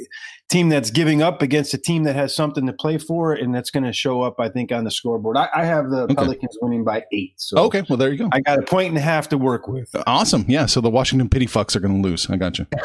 team 0.49 0.69
that's 0.69 0.89
giving 0.89 1.21
up 1.21 1.41
against 1.43 1.73
a 1.73 1.77
team 1.77 2.03
that 2.03 2.15
has 2.15 2.33
something 2.33 2.65
to 2.65 2.71
play 2.73 2.97
for, 2.97 3.33
and 3.33 3.53
that's 3.53 3.69
going 3.69 3.83
to 3.83 3.91
show 3.93 4.21
up, 4.21 4.39
I 4.39 4.47
think, 4.47 4.71
on 4.71 4.85
the 4.85 4.89
scoreboard. 4.89 5.35
I, 5.37 5.49
I 5.53 5.65
have 5.65 5.89
the 5.89 6.03
Okay. 6.03 6.15
Pelicans 6.15 6.57
winning 6.61 6.83
by 6.85 7.03
eight. 7.11 7.33
So 7.35 7.57
Okay, 7.65 7.83
well 7.89 7.97
there 7.97 8.09
you 8.11 8.17
go. 8.19 8.29
I 8.31 8.39
got 8.39 8.57
a 8.57 8.61
point 8.63 8.87
and 8.87 8.97
a 8.97 9.01
half 9.01 9.27
to 9.29 9.37
work 9.37 9.67
with. 9.67 9.93
Awesome. 10.07 10.45
Yeah. 10.47 10.65
So 10.65 10.79
the 10.81 10.89
Washington 10.89 11.27
Pity 11.29 11.45
Fucks 11.45 11.75
are 11.75 11.81
going 11.81 12.01
to 12.01 12.09
lose. 12.09 12.27
I 12.29 12.37
got 12.37 12.57
you. 12.57 12.65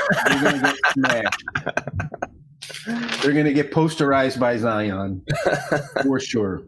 They're 2.68 2.84
going 2.84 3.02
to 3.02 3.06
get 3.06 3.08
smashed. 3.08 3.22
They're 3.22 3.32
going 3.32 3.46
to 3.46 3.52
get 3.52 3.70
posterized 3.72 4.40
by 4.40 4.56
Zion 4.56 5.24
for 6.02 6.20
sure. 6.20 6.62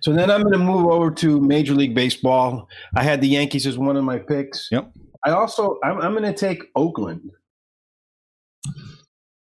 So 0.00 0.12
then 0.12 0.30
I'm 0.30 0.42
going 0.42 0.52
to 0.52 0.58
move 0.58 0.86
over 0.86 1.10
to 1.12 1.40
Major 1.40 1.74
League 1.74 1.94
Baseball. 1.94 2.68
I 2.96 3.02
had 3.02 3.20
the 3.20 3.28
Yankees 3.28 3.66
as 3.66 3.78
one 3.78 3.96
of 3.96 4.04
my 4.04 4.18
picks. 4.18 4.68
Yep. 4.70 4.92
I 5.24 5.30
also 5.30 5.78
I'm, 5.82 6.00
I'm 6.00 6.12
going 6.12 6.24
to 6.24 6.34
take 6.34 6.64
Oakland 6.76 7.22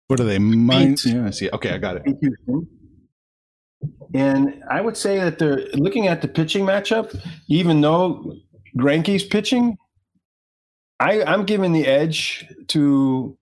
What 0.07 0.19
are 0.19 0.25
they? 0.25 0.39
Mine. 0.39 0.91
Beat. 0.91 1.05
Yeah. 1.05 1.27
I 1.27 1.29
see. 1.29 1.49
Okay, 1.51 1.71
I 1.71 1.77
got 1.77 2.01
it. 2.03 2.17
And 4.13 4.61
I 4.69 4.81
would 4.81 4.97
say 4.97 5.19
that 5.19 5.39
they're 5.39 5.67
looking 5.73 6.07
at 6.07 6.21
the 6.21 6.27
pitching 6.27 6.65
matchup, 6.65 7.17
even 7.47 7.79
though 7.79 8.35
Greinke's 8.77 9.23
pitching, 9.23 9.77
I, 10.99 11.23
I'm 11.23 11.45
giving 11.45 11.71
the 11.71 11.87
edge 11.87 12.45
to 12.67 13.37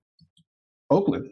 Oakland. 0.91 1.31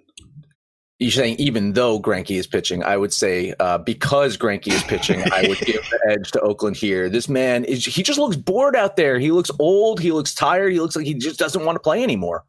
You're 1.00 1.12
saying 1.12 1.36
even 1.38 1.74
though 1.74 2.00
Greinke 2.00 2.36
is 2.38 2.48
pitching, 2.48 2.84
I 2.84 2.98
would 2.98 3.14
say 3.14 3.54
uh, 3.60 3.78
because 3.78 4.36
Greinke 4.36 4.70
is 4.74 4.82
pitching, 4.84 5.22
I 5.32 5.48
would 5.48 5.60
give 5.60 5.84
the 5.92 6.00
edge 6.10 6.32
to 6.32 6.42
Oakland 6.42 6.76
here. 6.76 7.08
This 7.08 7.30
man 7.30 7.66
is 7.66 7.86
he 7.86 8.02
just 8.02 8.18
looks 8.18 8.36
bored 8.36 8.76
out 8.76 8.96
there. 8.96 9.20
He 9.20 9.30
looks 9.32 9.52
old. 9.60 10.00
He 10.00 10.12
looks 10.12 10.34
tired. 10.34 10.74
He 10.74 10.80
looks 10.80 10.96
like 10.96 11.06
he 11.06 11.14
just 11.14 11.38
doesn't 11.38 11.64
want 11.64 11.76
to 11.76 11.80
play 11.80 12.02
anymore. 12.02 12.44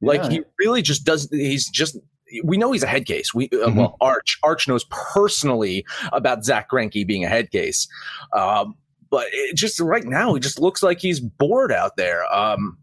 Like 0.00 0.22
Yeah. 0.22 0.30
he 0.30 0.40
really 0.58 0.80
just 0.80 1.04
doesn't. 1.04 1.36
He's 1.36 1.68
just. 1.68 1.98
We 2.44 2.56
know 2.56 2.72
he's 2.72 2.84
a 2.84 2.86
head 2.86 3.04
case. 3.06 3.34
We 3.34 3.46
uh, 3.52 3.66
Mhm. 3.66 3.74
well, 3.76 3.96
Arch 4.00 4.38
Arch 4.44 4.66
knows 4.66 4.84
personally 4.84 5.84
about 6.12 6.44
Zach 6.44 6.70
Greinke 6.70 7.06
being 7.06 7.24
a 7.24 7.28
head 7.28 7.50
case, 7.50 7.86
um, 8.32 8.76
but 9.10 9.26
it 9.32 9.56
just 9.56 9.78
right 9.78 10.04
now 10.04 10.32
he 10.32 10.40
just 10.40 10.58
looks 10.58 10.82
like 10.82 11.00
he's 11.00 11.20
bored 11.20 11.70
out 11.72 11.96
there. 11.96 12.24
Um, 12.34 12.78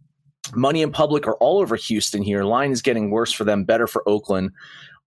money 0.54 0.82
in 0.84 0.92
public 0.92 1.26
are 1.28 1.36
all 1.38 1.58
over 1.60 1.76
Houston 1.76 2.22
here. 2.22 2.44
Line 2.44 2.72
is 2.72 2.82
getting 2.84 3.10
worse 3.10 3.32
for 3.32 3.46
them, 3.46 3.64
better 3.64 3.88
for 3.88 4.08
Oakland. 4.08 4.52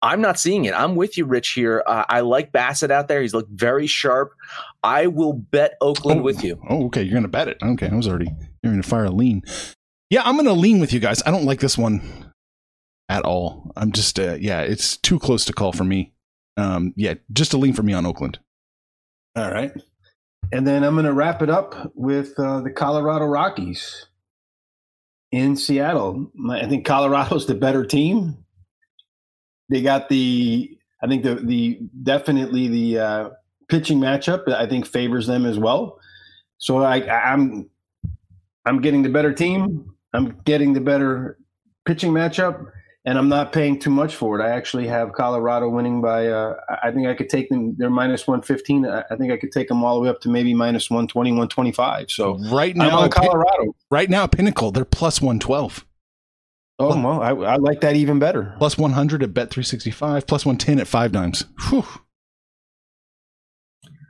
I'm 0.02 0.20
not 0.20 0.38
seeing 0.38 0.64
it. 0.64 0.72
I'm 0.74 0.96
with 0.96 1.18
you, 1.18 1.26
Rich. 1.26 1.50
Here, 1.50 1.82
uh, 1.86 2.04
I 2.08 2.20
like 2.20 2.52
Bassitt 2.52 2.90
out 2.90 3.08
there. 3.08 3.20
He's 3.20 3.34
looked 3.34 3.50
very 3.50 3.86
sharp. 3.86 4.32
I 4.82 5.08
will 5.08 5.34
bet 5.34 5.74
Oakland 5.82 6.20
Oh. 6.20 6.22
with 6.24 6.42
you. 6.42 6.60
Oh, 6.70 6.86
okay. 6.86 7.02
You're 7.02 7.12
going 7.12 7.22
to 7.24 7.28
bet 7.28 7.48
it. 7.48 7.58
Okay. 7.62 7.88
I 7.88 7.94
was 7.94 8.08
already 8.08 8.30
you're 8.62 8.72
going 8.72 8.82
to 8.82 8.88
fire 8.88 9.04
a 9.04 9.10
lean. 9.10 9.42
Yeah, 10.08 10.22
I'm 10.24 10.34
going 10.36 10.46
to 10.46 10.52
lean 10.54 10.80
with 10.80 10.92
you 10.92 11.00
guys. 11.00 11.22
I 11.26 11.30
don't 11.30 11.44
like 11.44 11.60
this 11.60 11.76
one 11.76 12.32
at 13.08 13.24
all. 13.24 13.70
I'm 13.76 13.92
just, 13.92 14.18
uh, 14.18 14.36
yeah, 14.40 14.62
it's 14.62 14.96
too 14.96 15.18
close 15.18 15.44
to 15.44 15.52
call 15.52 15.72
for 15.72 15.84
me. 15.84 16.12
Um, 16.56 16.94
yeah, 16.96 17.14
just 17.32 17.52
a 17.52 17.58
lean 17.58 17.74
for 17.74 17.82
me 17.82 17.92
on 17.92 18.06
Oakland. 18.06 18.38
All 19.36 19.50
right. 19.52 19.72
And 20.52 20.66
then 20.66 20.82
I'm 20.82 20.94
going 20.94 21.04
to 21.06 21.12
wrap 21.12 21.42
it 21.42 21.50
up 21.50 21.92
with 21.94 22.38
uh, 22.38 22.60
the 22.60 22.70
Colorado 22.70 23.26
Rockies 23.26 24.06
in 25.30 25.56
Seattle. 25.56 26.30
My- 26.34 26.62
I 26.62 26.66
think 26.68 26.84
Colorado's 26.86 27.46
the 27.46 27.54
better 27.54 27.84
team. 27.84 28.38
They 29.70 29.82
got 29.82 30.08
the, 30.08 30.76
I 31.02 31.06
think 31.06 31.22
the 31.22 31.36
the 31.36 31.80
definitely 32.02 32.68
the 32.68 32.98
uh, 32.98 33.30
pitching 33.68 33.98
matchup. 33.98 34.46
I 34.52 34.66
think 34.66 34.84
favors 34.84 35.26
them 35.26 35.46
as 35.46 35.58
well. 35.58 35.98
So 36.58 36.82
I, 36.82 37.08
I'm 37.32 37.70
I'm 38.66 38.80
getting 38.82 39.02
the 39.02 39.08
better 39.08 39.32
team. 39.32 39.94
I'm 40.12 40.40
getting 40.44 40.72
the 40.74 40.80
better 40.80 41.38
pitching 41.86 42.12
matchup, 42.12 42.70
and 43.04 43.16
I'm 43.16 43.28
not 43.28 43.52
paying 43.52 43.78
too 43.78 43.90
much 43.90 44.14
for 44.14 44.38
it. 44.38 44.44
I 44.44 44.50
actually 44.50 44.86
have 44.88 45.12
Colorado 45.12 45.68
winning 45.70 46.02
by. 46.02 46.26
Uh, 46.26 46.56
I 46.82 46.90
think 46.90 47.06
I 47.06 47.14
could 47.14 47.30
take 47.30 47.48
them. 47.48 47.74
They're 47.78 47.90
minus 47.90 48.26
one 48.26 48.42
fifteen. 48.42 48.84
I 48.84 49.16
think 49.16 49.32
I 49.32 49.36
could 49.36 49.52
take 49.52 49.68
them 49.68 49.82
all 49.84 49.94
the 49.94 50.02
way 50.02 50.08
up 50.08 50.20
to 50.22 50.28
maybe 50.28 50.52
minus 50.52 50.90
120, 50.90 51.30
125. 51.30 52.10
So 52.10 52.38
right 52.50 52.76
now, 52.76 52.88
I'm 52.88 53.04
on 53.04 53.10
Colorado. 53.10 53.74
Right 53.90 54.10
now, 54.10 54.26
Pinnacle 54.26 54.72
they're 54.72 54.84
plus 54.84 55.22
one 55.22 55.38
twelve. 55.38 55.86
Oh, 56.80 57.00
well, 57.00 57.20
I, 57.20 57.30
I, 57.30 57.56
like 57.56 57.82
that 57.82 57.94
even 57.94 58.18
better. 58.18 58.54
Plus 58.56 58.78
one 58.78 58.92
hundred 58.92 59.22
at 59.22 59.34
Bet 59.34 59.50
three 59.50 59.62
sixty 59.62 59.90
five. 59.90 60.26
Plus 60.26 60.46
one 60.46 60.56
ten 60.56 60.80
at 60.80 60.88
five 60.88 61.12
dimes. 61.12 61.44
Whew. 61.68 61.84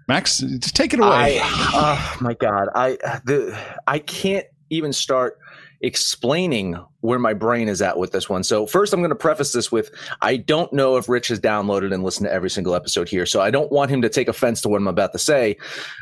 Max, 0.07 0.39
just 0.39 0.77
take 0.77 0.95
it 0.95 1.01
away. 1.01 1.41
I, 1.41 1.41
oh 1.43 2.17
my 2.21 2.35
God, 2.35 2.69
I 2.75 2.97
uh, 3.05 3.21
the 3.25 3.59
I 3.87 3.99
can't 3.99 4.47
even 4.71 4.93
start 4.93 5.39
explaining 5.83 6.75
where 7.01 7.19
my 7.19 7.33
brain 7.33 7.69
is 7.69 7.81
at 7.81 7.97
with 7.97 8.13
this 8.13 8.29
one. 8.29 8.45
So 8.45 8.67
first 8.67 8.93
I'm 8.93 9.01
going 9.01 9.11
to 9.11 9.15
preface 9.15 9.53
this 9.53 9.73
with 9.73 9.91
I 10.21 10.37
don't 10.37 10.71
know 10.73 10.97
if 10.97 11.09
Rich 11.09 11.29
has 11.29 11.41
downloaded 11.41 11.95
and 11.95 12.05
listened 12.05 12.27
to 12.27 12.33
every 12.33 12.51
single 12.51 12.75
episode 12.75 13.09
here. 13.09 13.25
So 13.25 13.41
I 13.41 13.51
don't 13.51 13.73
want 13.73 13.91
him 13.91 14.03
to 14.03 14.09
take 14.09 14.29
offense 14.29 14.61
to 14.63 14.69
what 14.69 14.77
I'm 14.77 14.87
about 14.87 15.13
to 15.13 15.19
say. 15.19 15.57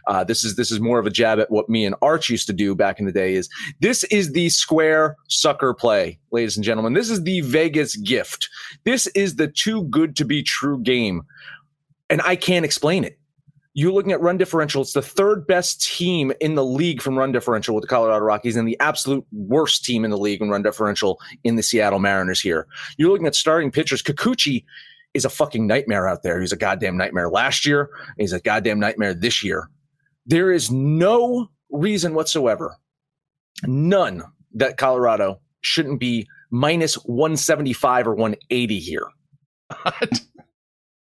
Uh, 0.06 0.24
this 0.24 0.42
is 0.42 0.56
this 0.56 0.72
is 0.72 0.80
more 0.80 0.98
of 0.98 1.06
a 1.06 1.10
jab 1.10 1.38
at 1.38 1.50
what 1.50 1.68
me 1.68 1.84
and 1.84 1.94
Arch 2.02 2.28
used 2.28 2.46
to 2.48 2.52
do 2.52 2.74
back 2.74 2.98
in 2.98 3.06
the 3.06 3.12
day 3.12 3.34
is 3.34 3.48
this 3.80 4.04
is 4.04 4.32
the 4.32 4.48
square 4.48 5.16
sucker 5.28 5.72
play, 5.74 6.18
ladies 6.32 6.56
and 6.56 6.64
gentlemen. 6.64 6.94
This 6.94 7.10
is 7.10 7.22
the 7.22 7.40
Vegas 7.42 7.96
gift. 7.96 8.48
This 8.84 9.06
is 9.08 9.36
the 9.36 9.48
too 9.48 9.84
good 9.84 10.16
to 10.16 10.24
be 10.24 10.42
true 10.42 10.80
game. 10.82 11.22
And 12.10 12.22
I 12.22 12.36
can't 12.36 12.64
explain 12.64 13.04
it 13.04 13.17
you're 13.78 13.92
looking 13.92 14.10
at 14.10 14.20
run 14.20 14.36
differential. 14.36 14.82
It's 14.82 14.92
the 14.92 15.00
third 15.00 15.46
best 15.46 15.80
team 15.80 16.32
in 16.40 16.56
the 16.56 16.64
league 16.64 17.00
from 17.00 17.16
run 17.16 17.30
differential 17.30 17.76
with 17.76 17.82
the 17.82 17.88
Colorado 17.88 18.24
Rockies 18.24 18.56
and 18.56 18.66
the 18.66 18.76
absolute 18.80 19.24
worst 19.30 19.84
team 19.84 20.04
in 20.04 20.10
the 20.10 20.18
league 20.18 20.42
in 20.42 20.50
run 20.50 20.64
differential 20.64 21.20
in 21.44 21.54
the 21.54 21.62
Seattle 21.62 22.00
Mariners 22.00 22.40
here. 22.40 22.66
You're 22.96 23.12
looking 23.12 23.28
at 23.28 23.36
starting 23.36 23.70
pitchers. 23.70 24.02
Kikuchi 24.02 24.64
is 25.14 25.24
a 25.24 25.30
fucking 25.30 25.68
nightmare 25.68 26.08
out 26.08 26.24
there. 26.24 26.40
He's 26.40 26.50
a 26.50 26.56
goddamn 26.56 26.96
nightmare 26.96 27.30
last 27.30 27.64
year. 27.64 27.90
He's 28.18 28.32
a 28.32 28.40
goddamn 28.40 28.80
nightmare 28.80 29.14
this 29.14 29.44
year. 29.44 29.70
There 30.26 30.50
is 30.50 30.72
no 30.72 31.48
reason 31.70 32.14
whatsoever, 32.14 32.74
none, 33.64 34.24
that 34.54 34.76
Colorado 34.76 35.38
shouldn't 35.60 36.00
be 36.00 36.26
minus 36.50 36.94
175 36.94 38.08
or 38.08 38.14
180 38.16 38.80
here. 38.80 39.06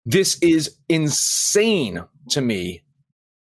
This 0.08 0.38
is 0.40 0.74
insane 0.88 2.02
to 2.30 2.40
me. 2.40 2.82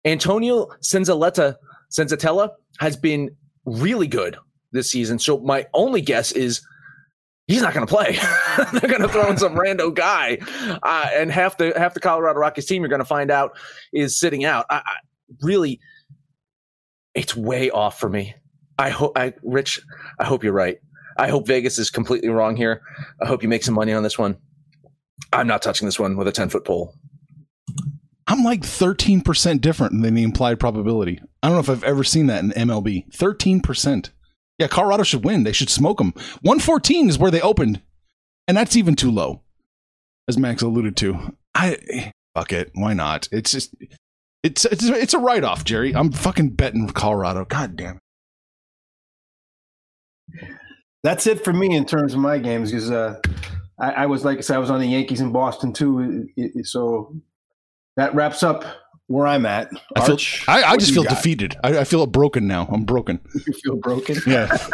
Antonio 0.05 0.67
Senzaletta, 0.83 1.55
Senzatela 1.97 2.51
has 2.81 2.97
been 2.97 3.31
really 3.65 4.09
good 4.09 4.37
this 4.73 4.91
season. 4.91 5.21
So 5.21 5.39
my 5.39 5.69
only 5.75 6.01
guess 6.01 6.33
is 6.33 6.61
he's 7.47 7.63
not 7.63 7.73
going 7.73 7.87
to 7.87 7.95
play. 7.95 8.19
They're 8.73 8.91
going 8.91 9.01
to 9.01 9.09
throw 9.09 9.31
in 9.31 9.37
some 9.37 9.55
rando 9.55 9.95
guy, 9.95 10.39
uh, 10.83 11.09
and 11.13 11.31
half 11.31 11.57
the 11.57 11.73
half 11.77 11.95
the 11.95 12.01
Colorado 12.01 12.41
Rockies 12.41 12.67
team 12.67 12.83
you're 12.83 12.89
going 12.89 12.99
to 12.99 13.05
find 13.05 13.31
out 13.31 13.57
is 13.93 14.19
sitting 14.19 14.45
out. 14.45 14.67
I, 14.71 14.83
I, 14.85 14.97
really, 15.43 15.79
it's 17.15 17.37
way 17.37 17.71
off 17.71 18.01
for 18.01 18.09
me. 18.09 18.35
I 18.77 18.91
hope, 18.91 19.17
I 19.17 19.35
Rich, 19.45 19.83
I 20.19 20.25
hope 20.25 20.43
you're 20.43 20.53
right. 20.53 20.79
I 21.17 21.29
hope 21.29 21.47
Vegas 21.47 21.79
is 21.79 21.91
completely 21.91 22.31
wrong 22.31 22.57
here. 22.57 22.83
I 23.23 23.27
hope 23.27 23.45
you 23.45 23.49
make 23.49 23.63
some 23.63 23.75
money 23.75 23.93
on 23.93 24.03
this 24.03 24.19
one. 24.19 24.37
I'm 25.33 25.46
not 25.46 25.62
touching 25.62 25.87
this 25.87 25.98
one 25.98 26.16
with 26.16 26.28
a 26.28 26.33
10 26.33 26.48
foot 26.48 26.64
pole. 26.64 26.94
I'm 28.26 28.44
like 28.44 28.61
13% 28.61 29.61
different 29.61 30.02
than 30.02 30.14
the 30.14 30.22
implied 30.22 30.61
probability. 30.61 31.20
I 31.42 31.48
don't 31.48 31.56
know 31.56 31.61
if 31.61 31.70
I've 31.70 31.85
ever 31.85 32.04
seen 32.04 32.26
that 32.26 32.44
in 32.44 32.50
MLB. 32.50 33.11
13%. 33.12 34.11
Yeah, 34.59 34.68
Colorado 34.68 35.02
should 35.02 35.24
win. 35.24 35.42
They 35.42 35.52
should 35.52 35.70
smoke 35.70 35.98
them. 35.98 36.12
114 36.42 37.09
is 37.09 37.18
where 37.18 37.30
they 37.30 37.40
opened, 37.40 37.80
and 38.46 38.56
that's 38.56 38.76
even 38.76 38.94
too 38.94 39.11
low, 39.11 39.42
as 40.28 40.37
Max 40.37 40.62
alluded 40.62 40.96
to. 40.98 41.35
I 41.54 42.12
fuck 42.35 42.52
it. 42.52 42.70
Why 42.74 42.92
not? 42.92 43.26
It's 43.33 43.50
just 43.50 43.74
it's 44.42 44.64
it's 44.66 44.85
it's 44.85 45.14
a 45.14 45.18
write 45.18 45.44
off, 45.44 45.64
Jerry. 45.64 45.94
I'm 45.94 46.12
fucking 46.12 46.50
betting 46.50 46.88
Colorado. 46.88 47.46
God 47.46 47.74
damn 47.74 47.96
it. 50.33 50.48
That's 51.02 51.26
it 51.26 51.42
for 51.42 51.52
me 51.52 51.74
in 51.74 51.87
terms 51.87 52.12
of 52.12 52.20
my 52.20 52.38
games 52.38 52.70
because 52.70 52.90
uh, 52.90 53.18
I, 53.81 53.90
I, 53.93 54.07
was 54.07 54.25
like 54.25 54.38
I 54.38 54.40
said, 54.43 54.57
I 54.57 54.59
was 54.59 54.71
on 54.71 54.81
the 54.81 54.87
Yankees 54.87 55.21
in 55.21 55.33
Boston 55.33 55.73
too. 55.73 56.29
It, 56.37 56.53
it, 56.55 56.66
so 56.66 57.14
that 57.97 58.14
wraps 58.14 58.43
up 58.43 58.64
where 59.07 59.27
I'm 59.27 59.47
at. 59.47 59.71
I, 59.97 60.07
feel, 60.07 60.19
I, 60.47 60.62
I 60.62 60.77
just 60.77 60.93
feel 60.93 61.03
got? 61.03 61.16
defeated. 61.16 61.57
I, 61.64 61.79
I, 61.79 61.85
feel 61.85 62.07
broken 62.07 62.47
now. 62.47 62.69
I'm 62.71 62.85
broken. 62.85 63.21
You 63.47 63.53
feel 63.55 63.77
broken? 63.77 64.16
Yeah. 64.27 64.57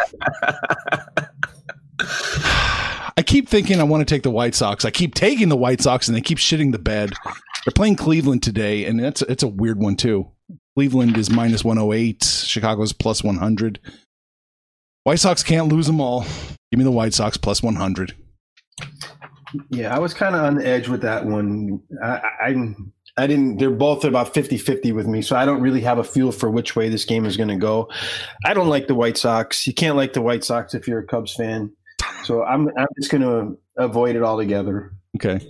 I 3.19 3.23
keep 3.25 3.49
thinking 3.49 3.81
I 3.81 3.85
want 3.85 4.07
to 4.07 4.15
take 4.15 4.23
the 4.23 4.31
White 4.31 4.55
Sox. 4.55 4.85
I 4.85 4.91
keep 4.91 5.15
taking 5.15 5.49
the 5.49 5.57
White 5.57 5.81
Sox, 5.81 6.07
and 6.07 6.15
they 6.17 6.21
keep 6.21 6.37
shitting 6.37 6.73
the 6.73 6.79
bed. 6.79 7.15
They're 7.65 7.73
playing 7.75 7.97
Cleveland 7.97 8.43
today, 8.43 8.85
and 8.85 9.01
it's 9.01 9.23
it's 9.23 9.43
a 9.43 9.49
weird 9.49 9.79
one 9.79 9.97
too. 9.97 10.31
Cleveland 10.77 11.17
is 11.17 11.31
minus 11.31 11.65
108. 11.65 12.23
Chicago's 12.23 12.93
plus 12.93 13.25
100. 13.25 13.81
White 15.05 15.19
Sox 15.19 15.43
can't 15.43 15.69
lose 15.73 15.87
them 15.87 16.01
all. 16.01 16.27
Give 16.71 16.79
me 16.79 16.85
the 16.85 16.91
White 16.91 17.15
Sox 17.15 17.39
plus 17.39 17.63
100. 17.63 18.15
Yeah, 19.71 19.95
I 19.95 19.99
was 19.99 20.15
kind 20.15 20.35
of 20.35 20.43
on 20.43 20.57
the 20.57 20.67
edge 20.67 20.89
with 20.89 21.03
that 21.03 21.25
one. 21.25 21.81
I, 22.03 22.21
I 22.41 22.75
I 23.19 23.27
didn't, 23.27 23.57
they're 23.57 23.71
both 23.71 24.05
about 24.05 24.35
50 24.35 24.59
50 24.59 24.93
with 24.93 25.07
me. 25.07 25.23
So 25.23 25.37
I 25.37 25.47
don't 25.47 25.61
really 25.61 25.81
have 25.81 25.99
a 25.99 26.05
feel 26.05 26.33
for 26.33 26.51
which 26.51 26.77
way 26.77 26.89
this 26.89 27.07
game 27.07 27.25
is 27.25 27.37
going 27.37 27.49
to 27.49 27.57
go. 27.57 27.89
I 28.45 28.53
don't 28.53 28.69
like 28.69 28.89
the 28.89 28.95
White 28.95 29.17
Sox. 29.17 29.67
You 29.67 29.73
can't 29.73 29.97
like 29.97 30.13
the 30.13 30.21
White 30.21 30.45
Sox 30.45 30.75
if 30.75 30.87
you're 30.87 30.99
a 30.99 31.07
Cubs 31.07 31.35
fan. 31.35 31.73
So 32.25 32.45
I'm, 32.45 32.69
I'm 32.77 32.89
just 33.01 33.11
going 33.11 33.23
to 33.23 33.59
avoid 33.83 34.17
it 34.17 34.23
altogether. 34.23 34.93
Okay. 35.17 35.41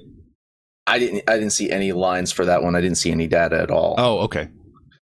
I 0.86 1.00
didn't, 1.00 1.24
I 1.28 1.34
didn't 1.34 1.50
see 1.50 1.70
any 1.70 1.90
lines 1.90 2.30
for 2.30 2.44
that 2.44 2.62
one. 2.62 2.76
I 2.76 2.80
didn't 2.80 2.98
see 2.98 3.10
any 3.10 3.26
data 3.26 3.60
at 3.60 3.72
all. 3.72 3.96
Oh, 3.98 4.18
okay. 4.20 4.48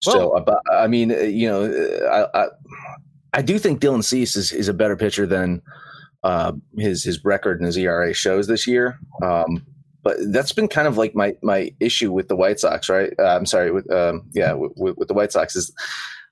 So, 0.01 0.31
well, 0.33 0.43
uh, 0.47 0.73
I 0.73 0.87
mean, 0.87 1.11
uh, 1.11 1.17
you 1.17 1.47
know, 1.47 1.65
uh, 1.65 2.27
I, 2.33 2.43
I, 2.43 2.47
I 3.33 3.41
do 3.43 3.59
think 3.59 3.79
Dylan 3.79 4.03
Cease 4.03 4.35
is, 4.35 4.51
is 4.51 4.67
a 4.67 4.73
better 4.73 4.95
pitcher 4.95 5.27
than 5.27 5.61
uh, 6.23 6.53
his 6.77 7.03
his 7.03 7.23
record 7.23 7.59
and 7.59 7.65
his 7.65 7.77
ERA 7.77 8.13
shows 8.13 8.47
this 8.47 8.67
year. 8.67 8.99
Um, 9.23 9.65
but 10.03 10.17
that's 10.31 10.51
been 10.51 10.67
kind 10.67 10.87
of 10.87 10.97
like 10.97 11.15
my 11.15 11.35
my 11.43 11.71
issue 11.79 12.11
with 12.11 12.27
the 12.27 12.35
White 12.35 12.59
Sox, 12.59 12.89
right? 12.89 13.13
Uh, 13.19 13.35
I'm 13.35 13.45
sorry, 13.45 13.71
with 13.71 13.89
um, 13.91 14.23
yeah, 14.33 14.53
with, 14.53 14.71
with, 14.75 15.07
the 15.07 15.13
White 15.13 15.31
Sox 15.31 15.55
is 15.55 15.73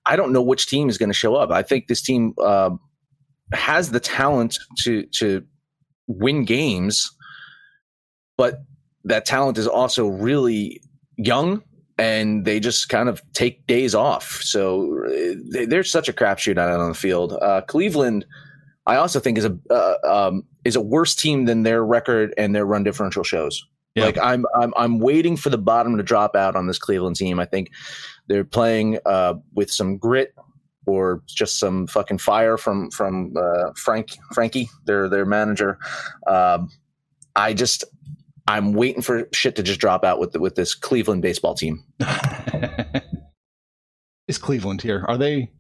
I 0.05 0.15
don't 0.15 0.31
know 0.31 0.41
which 0.41 0.67
team 0.67 0.89
is 0.89 0.97
going 0.97 1.09
to 1.09 1.13
show 1.13 1.35
up. 1.35 1.51
I 1.51 1.63
think 1.63 1.87
this 1.87 2.01
team 2.01 2.33
uh, 2.41 2.71
has 3.53 3.91
the 3.91 3.99
talent 3.99 4.59
to 4.83 5.03
to 5.17 5.43
win 6.07 6.45
games, 6.45 7.11
but 8.37 8.61
that 9.03 9.25
talent 9.25 9.57
is 9.57 9.67
also 9.67 10.07
really 10.07 10.81
young 11.17 11.63
and 11.97 12.45
they 12.45 12.59
just 12.59 12.89
kind 12.89 13.09
of 13.09 13.21
take 13.33 13.65
days 13.67 13.95
off. 13.95 14.39
So 14.41 15.03
they, 15.51 15.65
they're 15.65 15.83
such 15.83 16.07
a 16.07 16.13
crapshoot 16.13 16.57
out 16.57 16.69
on 16.69 16.89
the 16.89 16.95
field. 16.95 17.33
Uh, 17.41 17.61
Cleveland 17.61 18.25
I 18.87 18.95
also 18.95 19.19
think 19.19 19.37
is 19.37 19.45
a 19.45 19.55
uh, 19.69 19.97
um, 20.05 20.43
is 20.63 20.75
a 20.77 20.81
worse 20.81 21.13
team 21.13 21.45
than 21.45 21.63
their 21.63 21.85
record 21.85 22.33
and 22.37 22.55
their 22.55 22.65
run 22.65 22.83
differential 22.83 23.23
shows. 23.23 23.63
Yeah. 23.95 24.05
Like 24.05 24.17
I'm, 24.17 24.45
I'm 24.55 24.73
I'm 24.77 24.99
waiting 24.99 25.35
for 25.35 25.49
the 25.49 25.57
bottom 25.57 25.97
to 25.97 26.03
drop 26.03 26.35
out 26.35 26.55
on 26.55 26.67
this 26.67 26.79
Cleveland 26.79 27.17
team. 27.17 27.39
I 27.39 27.45
think 27.45 27.71
they're 28.27 28.45
playing 28.45 28.99
uh, 29.05 29.35
with 29.53 29.69
some 29.69 29.97
grit 29.97 30.33
or 30.85 31.21
just 31.25 31.59
some 31.59 31.85
fucking 31.87 32.19
fire 32.19 32.57
from 32.57 32.89
from 32.91 33.33
uh, 33.35 33.71
Frank 33.75 34.11
Frankie, 34.33 34.69
their 34.85 35.09
their 35.09 35.25
manager. 35.25 35.77
Um, 36.25 36.69
I 37.35 37.53
just 37.53 37.83
I'm 38.47 38.71
waiting 38.71 39.01
for 39.01 39.27
shit 39.33 39.57
to 39.57 39.63
just 39.63 39.81
drop 39.81 40.05
out 40.05 40.19
with 40.19 40.31
the, 40.31 40.39
with 40.39 40.55
this 40.55 40.73
Cleveland 40.73 41.23
baseball 41.23 41.55
team. 41.55 41.83
Is 44.29 44.37
Cleveland 44.37 44.81
here? 44.81 45.03
Are 45.07 45.17
they? 45.17 45.51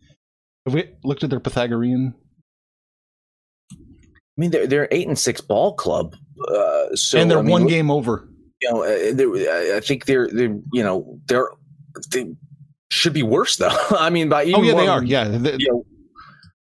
Have 0.65 0.73
we 0.73 0.89
looked 1.03 1.23
at 1.23 1.29
their 1.29 1.39
Pythagorean 1.39 2.13
I 2.13 2.26
mean, 4.37 4.51
they're 4.51 4.67
they're 4.67 4.87
eight 4.91 5.07
and 5.07 5.17
six 5.17 5.41
ball 5.41 5.73
club, 5.73 6.15
uh, 6.47 6.95
so 6.95 7.19
and 7.19 7.29
they're 7.29 7.39
I 7.39 7.41
mean, 7.41 7.51
one 7.51 7.67
game 7.67 7.89
over. 7.91 8.27
You 8.61 8.71
know, 8.71 8.83
uh, 8.83 9.77
I 9.77 9.79
think 9.79 10.05
they're 10.05 10.27
they 10.29 10.43
you 10.73 10.83
know 10.83 11.19
they're 11.25 11.49
they 12.11 12.33
should 12.91 13.13
be 13.13 13.23
worse 13.23 13.57
though. 13.57 13.75
I 13.91 14.09
mean, 14.09 14.29
by 14.29 14.43
even 14.43 14.61
oh 14.61 14.63
yeah, 14.63 14.73
one, 14.73 14.83
they 14.83 14.89
are. 14.89 15.03
Yeah, 15.03 15.27
they, 15.27 15.57
you 15.57 15.71
know, 15.71 15.85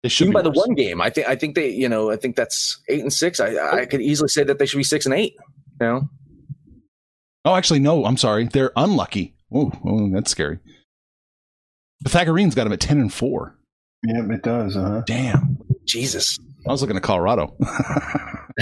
they 0.04 0.10
should 0.10 0.26
even 0.26 0.34
by 0.34 0.42
worse. 0.42 0.56
the 0.56 0.60
one 0.60 0.76
game. 0.76 1.02
I 1.02 1.10
think 1.10 1.28
I 1.28 1.36
think 1.36 1.56
they 1.56 1.70
you 1.70 1.90
know 1.90 2.12
I 2.12 2.16
think 2.16 2.36
that's 2.36 2.80
eight 2.88 3.02
and 3.02 3.14
six. 3.14 3.40
I 3.40 3.56
I 3.58 3.86
could 3.86 4.02
easily 4.02 4.30
say 4.30 4.44
that 4.44 4.60
they 4.60 4.66
should 4.66 4.78
be 4.78 4.84
six 4.84 5.06
and 5.06 5.14
eight. 5.14 5.36
You 5.82 5.88
know. 5.88 6.10
Oh, 7.44 7.56
actually, 7.56 7.80
no. 7.80 8.06
I'm 8.06 8.18
sorry. 8.18 8.46
They're 8.46 8.72
unlucky. 8.76 9.36
Oh, 9.54 9.72
oh 9.86 10.10
that's 10.10 10.32
scary. 10.32 10.60
Pythagorean's 12.04 12.56
got 12.56 12.64
them 12.64 12.74
at 12.74 12.80
ten 12.80 13.00
and 13.00 13.14
four. 13.14 13.58
Yeah, 14.04 14.34
it 14.34 14.44
does. 14.44 14.78
Uh-huh. 14.78 15.04
Damn. 15.06 15.58
Jesus. 15.86 16.40
I 16.68 16.72
was 16.72 16.82
looking 16.82 16.98
at 16.98 17.04
Colorado. 17.04 17.56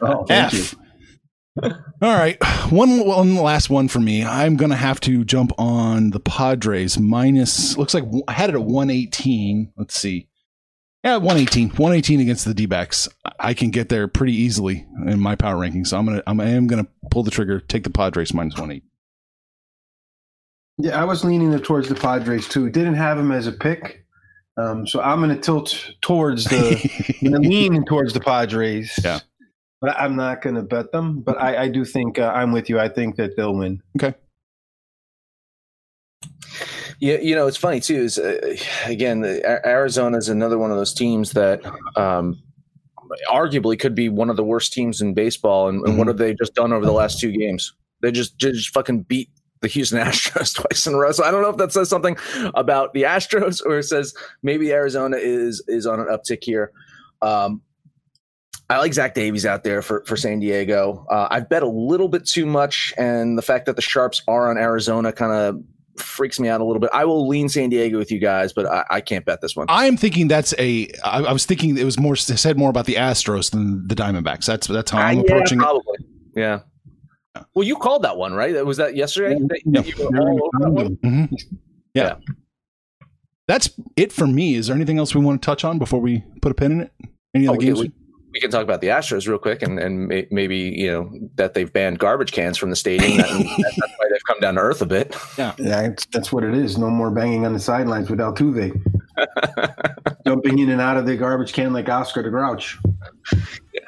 oh, 0.00 0.24
thank 0.26 0.54
F. 0.54 0.72
You. 0.72 0.78
All 1.62 2.16
right, 2.16 2.38
one 2.70 3.06
one 3.06 3.34
last 3.36 3.68
one 3.68 3.88
for 3.88 4.00
me. 4.00 4.24
I'm 4.24 4.56
gonna 4.56 4.76
have 4.76 5.00
to 5.00 5.22
jump 5.24 5.52
on 5.58 6.10
the 6.10 6.20
Padres 6.20 6.98
minus. 6.98 7.76
Looks 7.76 7.92
like 7.92 8.04
I 8.26 8.32
had 8.32 8.48
it 8.48 8.54
at 8.54 8.62
118. 8.62 9.72
Let's 9.76 9.94
see. 9.94 10.28
Yeah, 11.04 11.16
118. 11.16 11.70
118 11.70 12.20
against 12.20 12.44
the 12.46 12.54
D 12.54 12.66
backs. 12.66 13.08
I 13.38 13.52
can 13.52 13.70
get 13.70 13.90
there 13.90 14.08
pretty 14.08 14.32
easily 14.32 14.86
in 15.06 15.20
my 15.20 15.34
power 15.34 15.58
ranking. 15.58 15.84
So 15.84 15.98
I'm 15.98 16.06
gonna 16.06 16.22
I'm, 16.26 16.40
I 16.40 16.46
am 16.46 16.68
gonna 16.68 16.86
pull 17.10 17.22
the 17.22 17.30
trigger, 17.30 17.60
take 17.60 17.84
the 17.84 17.90
Padres 17.90 18.32
minus 18.32 18.58
one 18.58 18.70
eight. 18.70 18.84
Yeah, 20.78 21.00
I 21.00 21.04
was 21.04 21.22
leaning 21.22 21.56
towards 21.60 21.88
the 21.88 21.94
Padres 21.94 22.48
too. 22.48 22.70
Didn't 22.70 22.94
have 22.94 23.18
them 23.18 23.30
as 23.30 23.46
a 23.46 23.52
pick, 23.52 24.01
um, 24.56 24.86
so 24.86 25.00
I'm 25.00 25.20
going 25.20 25.34
to 25.34 25.40
tilt 25.40 25.90
towards 26.02 26.44
the 26.44 27.16
gonna 27.22 27.38
lean 27.48 27.84
towards 27.84 28.12
the 28.12 28.20
Padres. 28.20 28.98
Yeah. 29.04 29.20
but 29.80 29.96
I'm 29.98 30.14
not 30.16 30.42
going 30.42 30.56
to 30.56 30.62
bet 30.62 30.92
them. 30.92 31.20
But 31.20 31.40
I, 31.40 31.62
I 31.64 31.68
do 31.68 31.84
think 31.84 32.18
uh, 32.18 32.32
I'm 32.34 32.52
with 32.52 32.68
you. 32.68 32.78
I 32.78 32.88
think 32.88 33.16
that 33.16 33.36
they'll 33.36 33.54
win. 33.54 33.82
Okay. 33.96 34.14
Yeah, 37.00 37.16
you 37.18 37.34
know, 37.34 37.46
it's 37.46 37.56
funny 37.56 37.80
too. 37.80 37.96
Is 37.96 38.18
uh, 38.18 38.56
again, 38.86 39.24
Arizona 39.44 40.18
is 40.18 40.28
another 40.28 40.58
one 40.58 40.70
of 40.70 40.76
those 40.76 40.94
teams 40.94 41.32
that 41.32 41.60
um, 41.96 42.40
arguably 43.28 43.78
could 43.78 43.94
be 43.94 44.08
one 44.08 44.30
of 44.30 44.36
the 44.36 44.44
worst 44.44 44.72
teams 44.72 45.00
in 45.00 45.14
baseball. 45.14 45.68
And, 45.68 45.78
and 45.78 45.88
Mm-hmm. 45.88 45.98
what 45.98 46.06
have 46.08 46.18
they 46.18 46.34
just 46.34 46.54
done 46.54 46.72
over 46.72 46.84
the 46.84 46.92
last 46.92 47.18
two 47.18 47.32
games? 47.32 47.72
They 48.02 48.12
just 48.12 48.38
just 48.38 48.68
fucking 48.70 49.02
beat 49.02 49.30
the 49.62 49.68
Houston 49.68 49.98
Astros 50.06 50.54
twice 50.54 50.86
in 50.86 50.94
a 50.94 50.98
row. 50.98 51.12
So 51.12 51.24
I 51.24 51.30
don't 51.30 51.42
know 51.42 51.48
if 51.50 51.56
that 51.56 51.72
says 51.72 51.88
something 51.88 52.16
about 52.54 52.92
the 52.92 53.04
Astros 53.04 53.64
or 53.64 53.78
it 53.78 53.84
says 53.84 54.14
maybe 54.42 54.72
Arizona 54.72 55.16
is 55.16 55.62
is 55.68 55.86
on 55.86 56.00
an 56.00 56.06
uptick 56.06 56.44
here. 56.44 56.72
Um, 57.22 57.62
I 58.68 58.78
like 58.78 58.94
Zach 58.94 59.14
Davies 59.14 59.44
out 59.44 59.64
there 59.64 59.82
for, 59.82 60.02
for 60.06 60.16
San 60.16 60.40
Diego. 60.40 61.06
Uh, 61.10 61.28
I've 61.30 61.48
bet 61.48 61.62
a 61.62 61.68
little 61.68 62.08
bit 62.08 62.26
too 62.26 62.46
much, 62.46 62.94
and 62.96 63.36
the 63.36 63.42
fact 63.42 63.66
that 63.66 63.76
the 63.76 63.82
Sharps 63.82 64.22
are 64.28 64.50
on 64.50 64.56
Arizona 64.56 65.12
kind 65.12 65.32
of 65.32 65.62
freaks 65.98 66.40
me 66.40 66.48
out 66.48 66.62
a 66.62 66.64
little 66.64 66.80
bit. 66.80 66.88
I 66.92 67.04
will 67.04 67.28
lean 67.28 67.50
San 67.50 67.68
Diego 67.68 67.98
with 67.98 68.10
you 68.10 68.18
guys, 68.18 68.54
but 68.54 68.64
I, 68.64 68.84
I 68.90 69.00
can't 69.02 69.26
bet 69.26 69.42
this 69.42 69.54
one. 69.54 69.66
I'm 69.68 69.98
thinking 69.98 70.26
that's 70.26 70.54
a. 70.58 70.88
I, 71.04 71.22
I 71.24 71.32
was 71.32 71.44
thinking 71.44 71.76
it 71.76 71.84
was 71.84 71.98
more 71.98 72.16
said 72.16 72.56
more 72.56 72.70
about 72.70 72.86
the 72.86 72.94
Astros 72.94 73.50
than 73.50 73.86
the 73.88 73.94
Diamondbacks. 73.94 74.46
That's 74.46 74.66
that's 74.66 74.90
how 74.90 75.00
I'm 75.00 75.18
Uh, 75.18 75.22
approaching 75.22 75.60
yeah, 75.60 75.76
it. 75.76 76.04
Yeah. 76.34 76.60
Well, 77.54 77.66
you 77.66 77.76
called 77.76 78.02
that 78.02 78.16
one, 78.16 78.34
right? 78.34 78.64
Was 78.64 78.76
that 78.76 78.94
yesterday? 78.96 79.38
That- 79.48 79.60
Yeah. 79.64 79.82
you 79.82 79.94
were 80.10 80.20
all 80.20 80.50
over 80.54 80.64
that 80.64 80.70
one? 80.70 80.96
Mhm. 80.96 81.42
Yeah. 81.94 82.16
That's 83.48 83.70
it 83.96 84.12
for 84.12 84.26
me. 84.26 84.54
Is 84.54 84.66
there 84.68 84.76
anything 84.76 84.98
else 84.98 85.14
we 85.14 85.20
want 85.24 85.42
to 85.42 85.46
touch 85.46 85.64
on 85.64 85.78
before 85.78 86.00
we 86.00 86.22
put 86.40 86.52
a 86.52 86.54
pin 86.54 86.72
in 86.72 86.80
it? 86.82 86.92
Any 87.34 87.46
Oh, 87.48 87.50
other 87.50 87.58
we, 87.58 87.64
games? 87.66 87.80
we, 87.80 87.92
we 88.34 88.40
can 88.40 88.50
talk 88.50 88.62
about 88.62 88.80
the 88.80 88.86
Astros 88.88 89.26
real 89.28 89.38
quick, 89.38 89.62
and 89.62 89.78
and 89.78 90.06
may, 90.08 90.26
maybe 90.30 90.56
you 90.56 90.90
know 90.90 91.10
that 91.36 91.54
they've 91.54 91.70
banned 91.72 91.98
garbage 91.98 92.32
cans 92.32 92.56
from 92.56 92.70
the 92.70 92.76
stadium. 92.76 93.16
That, 93.18 93.28
that's 93.78 93.92
why 93.98 94.06
they've 94.10 94.24
come 94.26 94.40
down 94.40 94.54
to 94.54 94.60
earth 94.60 94.80
a 94.80 94.86
bit. 94.86 95.16
Yeah, 95.36 95.52
it's, 95.58 96.06
that's 96.06 96.32
what 96.32 96.44
it 96.44 96.54
is. 96.54 96.78
No 96.78 96.88
more 96.88 97.10
banging 97.10 97.44
on 97.44 97.52
the 97.52 97.58
sidelines 97.60 98.08
with 98.10 98.20
Altuve. 98.20 98.78
Jumping 100.26 100.58
in 100.60 100.70
and 100.70 100.80
out 100.80 100.96
of 100.96 101.04
the 101.06 101.16
garbage 101.16 101.52
can 101.52 101.72
like 101.72 101.88
Oscar 101.88 102.22
the 102.22 102.30
Grouch. 102.30 102.78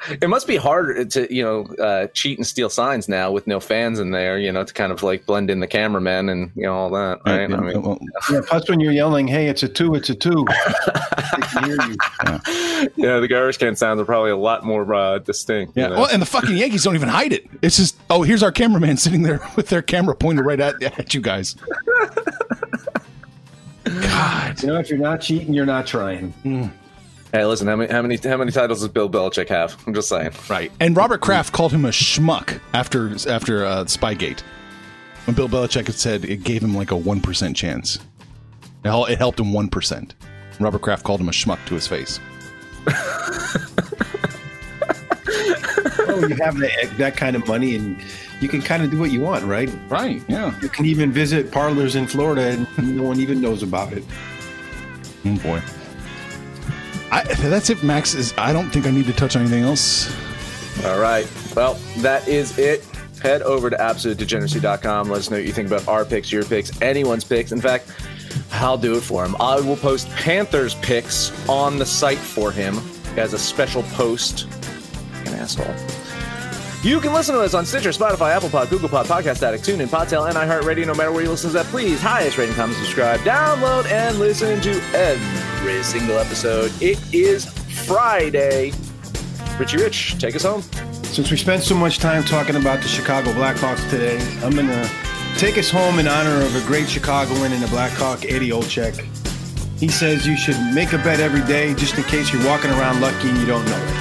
It 0.09 0.29
must 0.29 0.47
be 0.47 0.57
hard 0.57 1.09
to 1.11 1.33
you 1.33 1.43
know 1.43 1.65
uh, 1.83 2.07
cheat 2.07 2.37
and 2.37 2.45
steal 2.45 2.69
signs 2.69 3.07
now 3.07 3.31
with 3.31 3.47
no 3.47 3.59
fans 3.59 3.99
in 3.99 4.11
there. 4.11 4.37
You 4.37 4.51
know 4.51 4.63
to 4.63 4.73
kind 4.73 4.91
of 4.91 5.03
like 5.03 5.25
blend 5.25 5.49
in 5.49 5.59
the 5.59 5.67
cameramen 5.67 6.29
and 6.29 6.51
you 6.55 6.63
know 6.63 6.73
all 6.73 6.89
that, 6.91 7.19
right? 7.25 7.49
Yeah, 7.49 7.57
I 7.57 7.59
mean, 7.59 7.81
well, 7.81 7.99
Yeah, 8.31 8.41
plus 8.45 8.69
when 8.69 8.79
you're 8.79 8.91
yelling, 8.91 9.27
"Hey, 9.27 9.47
it's 9.47 9.63
a 9.63 9.67
two! 9.67 9.95
It's 9.95 10.09
a 10.09 10.15
two. 10.15 10.45
they 10.85 11.41
can 11.41 11.63
hear 11.63 11.77
you. 11.87 11.95
yeah, 12.97 13.19
the 13.19 13.27
garbage 13.29 13.57
can 13.59 13.75
sounds 13.75 13.99
are 13.99 14.05
probably 14.05 14.31
a 14.31 14.37
lot 14.37 14.63
more 14.63 14.93
uh, 14.93 15.19
distinct. 15.19 15.75
yeah. 15.75 15.83
you 15.83 15.89
know? 15.89 16.01
Well, 16.01 16.09
and 16.11 16.21
the 16.21 16.25
fucking 16.25 16.55
Yankees 16.55 16.83
don't 16.83 16.95
even 16.95 17.09
hide 17.09 17.33
it. 17.33 17.45
It's 17.61 17.77
just, 17.77 17.97
oh, 18.09 18.23
here's 18.23 18.43
our 18.43 18.51
cameraman 18.51 18.97
sitting 19.05 19.23
there 19.23 19.41
with 19.55 19.69
their 19.69 19.81
camera 19.81 20.15
pointed 20.15 20.45
right 20.45 20.59
at, 20.59 20.81
at 20.81 21.13
you 21.13 21.21
guys. 21.21 21.55
God. 23.83 24.61
You 24.61 24.69
know, 24.69 24.79
if 24.79 24.89
you're 24.89 24.97
not 24.97 25.21
cheating, 25.21 25.53
you're 25.53 25.65
not 25.65 25.85
trying. 25.85 26.33
Hey, 27.35 27.45
listen, 27.45 27.67
how 27.67 27.75
many 27.75 27.91
how 27.91 28.01
many 28.01 28.17
how 28.17 28.37
many 28.37 28.51
titles 28.51 28.79
does 28.79 28.87
Bill 28.89 29.09
Belichick 29.09 29.49
have? 29.49 29.75
I'm 29.85 29.93
just 29.93 30.09
saying. 30.09 30.31
Right. 30.49 30.71
And 30.79 30.95
Robert 30.95 31.21
Kraft 31.21 31.53
called 31.53 31.71
him 31.71 31.85
a 31.85 31.89
schmuck 31.89 32.59
after 32.73 33.11
after 33.29 33.65
uh, 33.65 33.83
Spygate. 33.85 34.41
When 35.25 35.35
Bill 35.35 35.49
Belichick 35.49 35.87
had 35.87 35.95
said 35.95 36.23
it 36.23 36.43
gave 36.43 36.63
him 36.63 36.75
like 36.75 36.91
a 36.91 36.95
1% 36.95 37.55
chance. 37.55 37.97
It 38.83 39.09
it 39.11 39.17
helped 39.17 39.39
him 39.39 39.47
1%. 39.47 40.11
Robert 40.59 40.81
Kraft 40.81 41.03
called 41.03 41.19
him 41.19 41.27
a 41.29 41.31
schmuck 41.31 41.63
to 41.65 41.73
his 41.73 41.87
face. 41.87 42.19
Oh, 46.07 46.27
you 46.27 46.35
have 46.35 46.57
that, 46.59 46.93
that 46.97 47.17
kind 47.17 47.35
of 47.35 47.45
money, 47.45 47.75
and 47.75 48.01
you 48.39 48.47
can 48.47 48.61
kind 48.61 48.83
of 48.83 48.91
do 48.91 48.97
what 48.97 49.11
you 49.11 49.19
want, 49.19 49.43
right? 49.43 49.69
Right. 49.89 50.21
Yeah. 50.29 50.57
You 50.61 50.69
can 50.69 50.85
even 50.85 51.11
visit 51.11 51.51
parlors 51.51 51.95
in 51.95 52.07
Florida, 52.07 52.65
and 52.77 52.95
no 52.95 53.03
one 53.03 53.19
even 53.19 53.41
knows 53.41 53.63
about 53.63 53.91
it. 53.91 54.03
Oh 55.25 55.37
boy. 55.39 55.61
I, 57.11 57.23
that's 57.23 57.69
it, 57.69 57.83
Max. 57.83 58.13
Is 58.13 58.33
I 58.37 58.53
don't 58.53 58.69
think 58.69 58.85
I 58.85 58.91
need 58.91 59.05
to 59.05 59.13
touch 59.13 59.35
anything 59.35 59.63
else. 59.63 60.13
All 60.85 60.99
right. 60.99 61.27
Well, 61.55 61.75
that 61.97 62.27
is 62.27 62.57
it. 62.57 62.85
Head 63.21 63.41
over 63.41 63.69
to 63.69 63.75
absolutedegeneracy.com. 63.75 65.09
Let 65.09 65.19
us 65.19 65.31
know 65.31 65.37
what 65.37 65.45
you 65.45 65.53
think 65.53 65.67
about 65.67 65.87
our 65.87 66.05
picks, 66.05 66.31
your 66.31 66.43
picks, 66.43 66.79
anyone's 66.81 67.23
picks. 67.23 67.51
In 67.51 67.61
fact, 67.61 67.91
I'll 68.51 68.77
do 68.77 68.95
it 68.95 69.01
for 69.01 69.25
him. 69.25 69.35
I 69.39 69.59
will 69.61 69.77
post 69.77 70.09
Panthers 70.11 70.75
picks 70.75 71.31
on 71.49 71.79
the 71.79 71.85
site 71.85 72.17
for 72.17 72.51
him 72.51 72.77
as 73.17 73.33
a 73.33 73.39
special 73.39 73.83
post. 73.83 74.47
An 75.25 75.33
asshole. 75.33 75.73
You 76.83 76.99
can 76.99 77.13
listen 77.13 77.33
to 77.33 77.41
us 77.41 77.55
on 77.55 77.65
Stitcher, 77.65 77.89
Spotify, 77.89 78.35
Apple 78.35 78.49
Pod, 78.49 78.69
Google 78.69 78.89
Pod, 78.89 79.07
Podcast 79.07 79.41
Addict, 79.41 79.63
TuneIn, 79.63 79.87
Podtail, 79.87 80.27
and 80.27 80.37
iHeartRadio. 80.37 80.85
No 80.85 80.93
matter 80.93 81.11
where 81.11 81.23
you 81.23 81.31
listen 81.31 81.49
to 81.49 81.53
that, 81.55 81.65
please 81.67 81.99
highest 81.99 82.37
rating, 82.37 82.53
comment, 82.53 82.77
subscribe, 82.77 83.19
download, 83.21 83.85
and 83.87 84.19
listen 84.19 84.61
to 84.61 84.71
every 84.93 85.44
single 85.65 86.19
episode. 86.19 86.71
It 86.79 86.99
is 87.11 87.45
Friday. 87.85 88.71
Richie 89.57 89.77
Rich, 89.77 90.19
take 90.19 90.35
us 90.35 90.43
home. 90.43 90.61
Since 91.03 91.31
we 91.31 91.37
spent 91.37 91.63
so 91.63 91.73
much 91.75 91.97
time 91.97 92.23
talking 92.23 92.55
about 92.55 92.81
the 92.81 92.87
Chicago 92.87 93.31
Blackhawks 93.31 93.89
today, 93.89 94.19
I'm 94.43 94.51
going 94.51 94.67
to 94.67 94.89
take 95.37 95.57
us 95.57 95.71
home 95.71 95.97
in 95.97 96.07
honor 96.07 96.41
of 96.41 96.55
a 96.55 96.67
great 96.67 96.87
Chicagoan 96.87 97.51
and 97.51 97.63
a 97.63 97.67
Blackhawk, 97.67 98.25
Eddie 98.25 98.49
Olczyk. 98.49 98.99
He 99.79 99.87
says 99.87 100.27
you 100.27 100.37
should 100.37 100.59
make 100.73 100.93
a 100.93 100.97
bet 100.99 101.19
every 101.19 101.41
day 101.41 101.73
just 101.73 101.97
in 101.97 102.03
case 102.03 102.31
you're 102.31 102.45
walking 102.45 102.69
around 102.69 103.01
lucky 103.01 103.29
and 103.29 103.37
you 103.39 103.47
don't 103.47 103.65
know 103.65 103.77
it. 103.77 103.93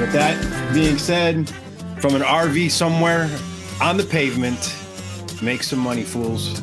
With 0.00 0.12
that 0.12 0.72
being 0.72 0.96
said, 0.96 1.50
from 2.00 2.14
an 2.14 2.22
RV 2.22 2.70
somewhere 2.70 3.28
on 3.80 3.96
the 3.96 4.04
pavement, 4.04 4.76
make 5.42 5.64
some 5.64 5.80
money, 5.80 6.04
fools. 6.04 6.62